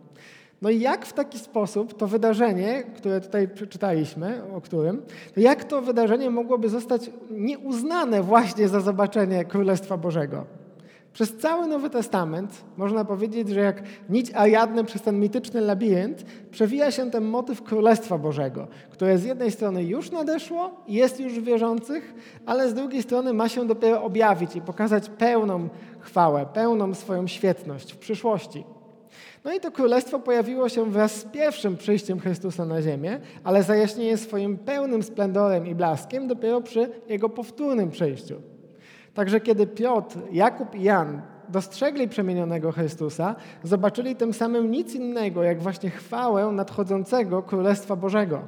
No 0.63 0.71
i 0.71 0.81
jak 0.81 1.07
w 1.07 1.13
taki 1.13 1.39
sposób 1.39 1.99
to 1.99 2.07
wydarzenie, 2.07 2.83
które 2.97 3.21
tutaj 3.21 3.49
przeczytaliśmy, 3.49 4.43
o 4.55 4.61
którym, 4.61 5.03
to 5.35 5.41
jak 5.41 5.65
to 5.65 5.83
wydarzenie 5.83 6.31
mogłoby 6.31 6.69
zostać 6.69 7.11
nieuznane 7.31 8.23
właśnie 8.23 8.69
za 8.69 8.81
zobaczenie 8.81 9.45
Królestwa 9.45 9.97
Bożego? 9.97 10.45
Przez 11.13 11.37
cały 11.37 11.67
Nowy 11.67 11.91
Testament 11.91 12.65
można 12.77 13.05
powiedzieć, 13.05 13.49
że 13.49 13.61
jak 13.61 13.83
nić 14.09 14.35
Ariadny 14.35 14.85
przez 14.85 15.03
ten 15.03 15.21
mityczny 15.21 15.61
labirynt 15.61 16.25
przewija 16.51 16.91
się 16.91 17.11
ten 17.11 17.25
motyw 17.25 17.63
Królestwa 17.63 18.19
Bożego, 18.19 18.69
które 18.91 19.19
z 19.19 19.25
jednej 19.25 19.51
strony 19.51 19.85
już 19.85 20.11
nadeszło, 20.11 20.71
jest 20.89 21.21
już 21.21 21.41
wierzących, 21.41 22.15
ale 22.47 22.69
z 22.69 22.75
drugiej 22.75 23.03
strony 23.03 23.33
ma 23.33 23.49
się 23.49 23.67
dopiero 23.67 24.03
objawić 24.05 24.57
i 24.57 24.61
pokazać 24.61 25.09
pełną 25.09 25.69
chwałę, 26.01 26.47
pełną 26.55 26.95
swoją 26.95 27.27
świetność 27.27 27.93
w 27.93 27.99
przyszłości. 27.99 28.65
No 29.45 29.53
i 29.53 29.61
to 29.61 29.71
królestwo 29.71 30.19
pojawiło 30.19 30.69
się 30.69 30.91
wraz 30.91 31.17
z 31.17 31.25
pierwszym 31.25 31.77
przyjściem 31.77 32.21
Chrystusa 32.21 32.65
na 32.65 32.83
ziemię, 32.83 33.21
ale 33.45 33.63
zajaśnieje 33.63 34.17
swoim 34.17 34.59
pełnym 34.59 35.03
splendorem 35.03 35.67
i 35.67 35.75
blaskiem 35.75 36.29
dopiero 36.29 36.61
przy 36.61 36.91
jego 37.09 37.29
powtórnym 37.29 37.91
przyjściu. 37.91 38.35
Także 39.15 39.41
kiedy 39.41 39.67
Piotr, 39.67 40.19
Jakub 40.33 40.75
i 40.75 40.83
Jan 40.83 41.23
dostrzegli 41.49 42.09
przemienionego 42.09 42.73
Chrystusa, 42.73 43.37
zobaczyli 43.63 44.17
tym 44.17 44.33
samym 44.33 44.71
nic 44.71 44.95
innego, 44.95 45.43
jak 45.43 45.63
właśnie 45.63 45.91
chwałę 45.91 46.53
nadchodzącego 46.53 47.43
Królestwa 47.43 47.97
Bożego. 47.97 48.43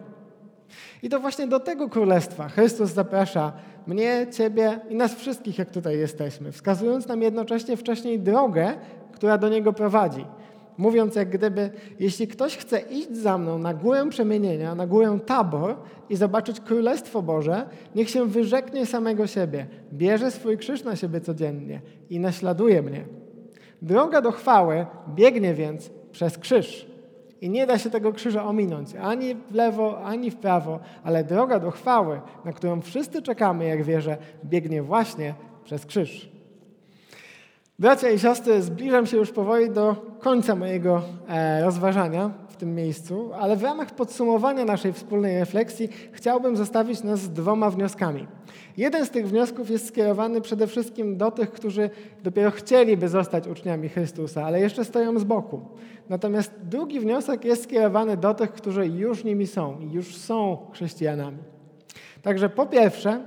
I 1.03 1.09
to 1.09 1.21
właśnie 1.21 1.47
do 1.47 1.61
tego 1.61 1.89
Królestwa 1.89 2.49
Chrystus 2.49 2.91
zaprasza 2.91 3.53
mnie, 3.87 4.27
Ciebie 4.31 4.81
i 4.89 4.95
nas 4.95 5.15
wszystkich, 5.15 5.59
jak 5.59 5.71
tutaj 5.71 5.99
jesteśmy, 5.99 6.53
wskazując 6.53 7.07
nam 7.07 7.23
jednocześnie 7.23 7.77
wcześniej 7.77 8.21
drogę, 8.21 8.75
która 9.13 9.39
do 9.39 9.49
Niego 9.49 9.73
prowadzi 9.73 10.25
mówiąc 10.81 11.15
jak 11.15 11.29
gdyby, 11.29 11.71
jeśli 11.99 12.29
ktoś 12.29 12.57
chce 12.57 12.81
iść 12.81 13.17
za 13.17 13.39
mną 13.39 13.59
na 13.59 13.75
górę 13.75 14.07
przemienienia, 14.11 14.75
na 14.75 14.87
górę 14.87 15.19
tabor 15.27 15.77
i 16.09 16.17
zobaczyć 16.17 16.61
Królestwo 16.61 17.23
Boże, 17.23 17.67
niech 17.95 18.11
się 18.11 18.27
wyrzeknie 18.27 18.87
samego 18.87 19.27
siebie, 19.27 19.67
bierze 19.93 20.31
swój 20.31 20.59
krzyż 20.59 20.85
na 20.85 20.97
siebie 20.97 21.21
codziennie 21.21 21.81
i 22.11 22.21
naśladuje 22.21 22.83
mnie. 22.83 23.05
Droga 23.83 24.21
do 24.21 24.33
chwały 24.33 24.87
biegnie 25.15 25.55
więc 25.55 25.91
przez 26.13 26.39
krzyż. 26.39 26.87
I 27.41 27.51
nie 27.51 27.67
da 27.67 27.79
się 27.79 27.91
tego 27.91 28.13
krzyża 28.13 28.45
ominąć 28.45 28.95
ani 28.95 29.35
w 29.35 29.55
lewo, 29.55 30.03
ani 30.05 30.31
w 30.31 30.37
prawo, 30.37 30.81
ale 31.05 31.25
droga 31.25 31.61
do 31.61 31.71
chwały, 31.71 32.21
na 32.45 32.53
którą 32.53 32.81
wszyscy 32.81 33.23
czekamy, 33.23 33.67
jak 33.67 33.83
wierzę, 33.83 34.17
biegnie 34.45 34.83
właśnie 34.83 35.35
przez 35.65 35.87
krzyż. 35.87 36.40
Bracia 37.81 38.11
i 38.11 38.19
siostry, 38.19 38.63
zbliżam 38.63 39.07
się 39.07 39.17
już 39.17 39.33
powoli 39.33 39.71
do 39.71 39.97
końca 40.19 40.57
mojego 40.57 41.03
e, 41.29 41.65
rozważania 41.65 42.31
w 42.49 42.57
tym 42.57 42.75
miejscu, 42.75 43.31
ale 43.35 43.57
w 43.57 43.63
ramach 43.63 43.95
podsumowania 43.95 44.65
naszej 44.65 44.93
wspólnej 44.93 45.39
refleksji 45.39 45.89
chciałbym 46.13 46.57
zostawić 46.57 47.03
nas 47.03 47.21
z 47.21 47.31
dwoma 47.31 47.71
wnioskami. 47.71 48.27
Jeden 48.77 49.07
z 49.07 49.11
tych 49.11 49.29
wniosków 49.29 49.71
jest 49.71 49.89
skierowany 49.89 50.41
przede 50.41 50.67
wszystkim 50.67 51.17
do 51.17 51.31
tych, 51.31 51.51
którzy 51.53 51.91
dopiero 52.23 52.51
chcieliby 52.51 53.09
zostać 53.09 53.49
uczniami 53.49 53.89
Chrystusa, 53.89 54.45
ale 54.45 54.61
jeszcze 54.61 54.85
stoją 54.85 55.19
z 55.19 55.25
boku. 55.25 55.61
Natomiast 56.09 56.53
drugi 56.63 57.01
wniosek 57.01 57.45
jest 57.45 57.65
skierowany 57.65 58.17
do 58.17 58.35
tych, 58.35 58.53
którzy 58.53 58.87
już 58.87 59.25
nimi 59.25 59.47
są 59.47 59.81
i 59.81 59.93
już 59.93 60.17
są 60.17 60.59
chrześcijanami. 60.73 61.39
Także 62.23 62.49
po 62.49 62.67
pierwsze, 62.67 63.21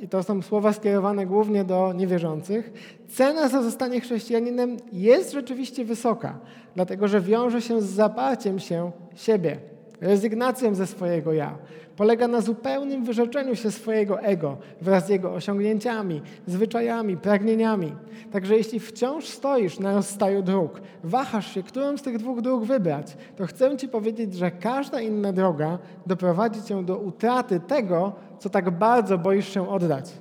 i 0.00 0.08
to 0.08 0.22
są 0.22 0.42
słowa 0.42 0.72
skierowane 0.72 1.26
głównie 1.26 1.64
do 1.64 1.92
niewierzących, 1.92 2.72
cena 3.08 3.48
za 3.48 3.62
zostanie 3.62 4.00
chrześcijaninem 4.00 4.76
jest 4.92 5.32
rzeczywiście 5.32 5.84
wysoka, 5.84 6.38
dlatego 6.74 7.08
że 7.08 7.20
wiąże 7.20 7.62
się 7.62 7.80
z 7.80 7.84
zaparciem 7.84 8.58
się 8.58 8.92
siebie, 9.14 9.56
rezygnacją 10.00 10.74
ze 10.74 10.86
swojego 10.86 11.32
ja. 11.32 11.58
Polega 11.96 12.28
na 12.28 12.40
zupełnym 12.40 13.04
wyrzeczeniu 13.04 13.56
się 13.56 13.70
swojego 13.70 14.20
ego 14.20 14.56
wraz 14.82 15.06
z 15.06 15.08
jego 15.08 15.34
osiągnięciami, 15.34 16.22
zwyczajami, 16.46 17.16
pragnieniami. 17.16 17.92
Także 18.32 18.56
jeśli 18.56 18.80
wciąż 18.80 19.24
stoisz 19.24 19.78
na 19.78 19.94
rozstaju 19.94 20.42
dróg, 20.42 20.80
wahasz 21.04 21.54
się, 21.54 21.62
którą 21.62 21.96
z 21.96 22.02
tych 22.02 22.18
dwóch 22.18 22.40
dróg 22.40 22.64
wybrać, 22.64 23.16
to 23.36 23.46
chcę 23.46 23.76
Ci 23.76 23.88
powiedzieć, 23.88 24.34
że 24.34 24.50
każda 24.50 25.00
inna 25.00 25.32
droga 25.32 25.78
doprowadzi 26.06 26.62
Cię 26.62 26.84
do 26.84 26.98
utraty 26.98 27.60
tego, 27.60 28.12
co 28.38 28.50
tak 28.50 28.70
bardzo 28.70 29.18
boisz 29.18 29.48
się 29.48 29.68
oddać. 29.68 30.12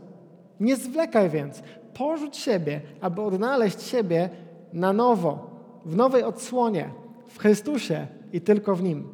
Nie 0.60 0.76
zwlekaj 0.76 1.30
więc, 1.30 1.64
porzuć 1.94 2.38
siebie, 2.38 2.82
aby 3.02 3.22
odnaleźć 3.22 3.82
siebie 3.82 4.30
na 4.74 4.94
nowo, 4.94 5.50
w 5.86 5.96
nowej 5.96 6.24
odsłonie, 6.24 6.90
w 7.28 7.40
Chrystusie 7.40 8.08
i 8.34 8.42
tylko 8.42 8.76
w 8.76 8.84
Nim. 8.84 9.10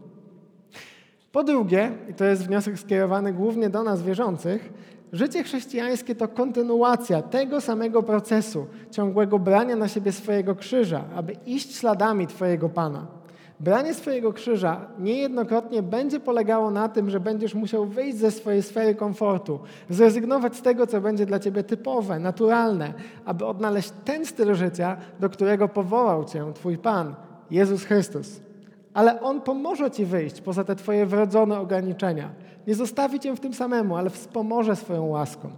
Po 1.31 1.43
drugie, 1.43 1.91
i 2.09 2.13
to 2.13 2.25
jest 2.25 2.47
wniosek 2.47 2.79
skierowany 2.79 3.33
głównie 3.33 3.69
do 3.69 3.83
nas 3.83 4.01
wierzących, 4.01 4.73
życie 5.13 5.43
chrześcijańskie 5.43 6.15
to 6.15 6.27
kontynuacja 6.27 7.21
tego 7.21 7.61
samego 7.61 8.03
procesu 8.03 8.65
ciągłego 8.91 9.39
brania 9.39 9.75
na 9.75 9.87
siebie 9.87 10.11
swojego 10.11 10.55
krzyża, 10.55 11.03
aby 11.15 11.33
iść 11.45 11.75
śladami 11.75 12.27
Twojego 12.27 12.69
Pana. 12.69 13.07
Branie 13.63 13.93
swojego 13.93 14.33
krzyża 14.33 14.87
niejednokrotnie 14.99 15.83
będzie 15.83 16.19
polegało 16.19 16.71
na 16.71 16.89
tym, 16.89 17.09
że 17.09 17.19
będziesz 17.19 17.53
musiał 17.53 17.85
wyjść 17.85 18.17
ze 18.17 18.31
swojej 18.31 18.63
sfery 18.63 18.95
komfortu, 18.95 19.59
zrezygnować 19.89 20.55
z 20.55 20.61
tego, 20.61 20.87
co 20.87 21.01
będzie 21.01 21.25
dla 21.25 21.39
ciebie 21.39 21.63
typowe, 21.63 22.19
naturalne, 22.19 22.93
aby 23.25 23.45
odnaleźć 23.45 23.91
ten 24.05 24.25
styl 24.25 24.55
życia, 24.55 24.97
do 25.19 25.29
którego 25.29 25.67
powołał 25.67 26.25
cię 26.25 26.53
Twój 26.53 26.77
Pan, 26.77 27.15
Jezus 27.51 27.83
Chrystus. 27.83 28.41
Ale 28.93 29.21
On 29.21 29.41
pomoże 29.41 29.91
ci 29.91 30.05
wyjść 30.05 30.41
poza 30.41 30.63
te 30.63 30.75
Twoje 30.75 31.05
wrodzone 31.05 31.59
ograniczenia. 31.59 32.29
Nie 32.67 32.75
zostawi 32.75 33.19
cię 33.19 33.35
w 33.35 33.39
tym 33.39 33.53
samemu, 33.53 33.95
ale 33.95 34.09
wspomoże 34.09 34.75
swoją 34.75 35.05
łaską. 35.05 35.49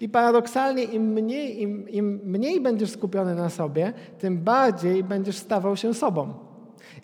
I 0.00 0.08
paradoksalnie, 0.08 0.84
im 0.84 1.02
mniej, 1.02 1.62
im, 1.62 1.88
im 1.88 2.20
mniej 2.24 2.60
będziesz 2.60 2.90
skupiony 2.90 3.34
na 3.34 3.48
sobie, 3.48 3.92
tym 4.18 4.38
bardziej 4.38 5.04
będziesz 5.04 5.36
stawał 5.36 5.76
się 5.76 5.94
sobą. 5.94 6.51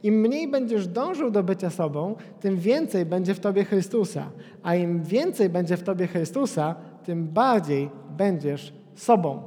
Im 0.03 0.14
mniej 0.14 0.49
będziesz 0.49 0.88
dążył 0.88 1.30
do 1.30 1.42
bycia 1.42 1.70
sobą, 1.70 2.14
tym 2.40 2.57
więcej 2.57 3.07
będzie 3.07 3.34
w 3.34 3.40
tobie 3.40 3.64
Chrystusa. 3.64 4.30
A 4.62 4.74
im 4.74 5.03
więcej 5.03 5.49
będzie 5.49 5.76
w 5.76 5.82
tobie 5.82 6.07
Chrystusa, 6.07 6.74
tym 7.05 7.28
bardziej 7.28 7.90
będziesz 8.16 8.72
sobą. 8.94 9.42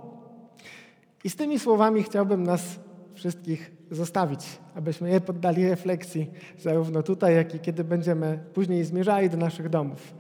I 1.24 1.30
z 1.30 1.36
tymi 1.36 1.60
słowami 1.60 2.04
chciałbym 2.04 2.43
nas 2.43 2.80
wszystkich 3.14 3.72
zostawić, 3.91 4.45
abyśmy 4.76 5.10
je 5.10 5.22
poddali 5.22 5.70
refleksji, 5.70 6.32
zarówno 6.60 7.04
tutaj, 7.04 7.36
jak 7.36 7.56
i 7.56 7.60
kiedy 7.60 7.84
będziemy 7.84 8.39
później 8.54 8.84
zmierzali 8.84 9.30
do 9.30 9.38
naszych 9.38 9.70
domów. 9.70 10.14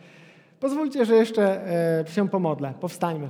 Pozwólcie, 0.59 1.05
że 1.05 1.15
jeszcze 1.15 1.67
e, 2.01 2.07
się 2.07 2.29
pomodlę. 2.29 2.73
Powstańmy. 2.79 3.29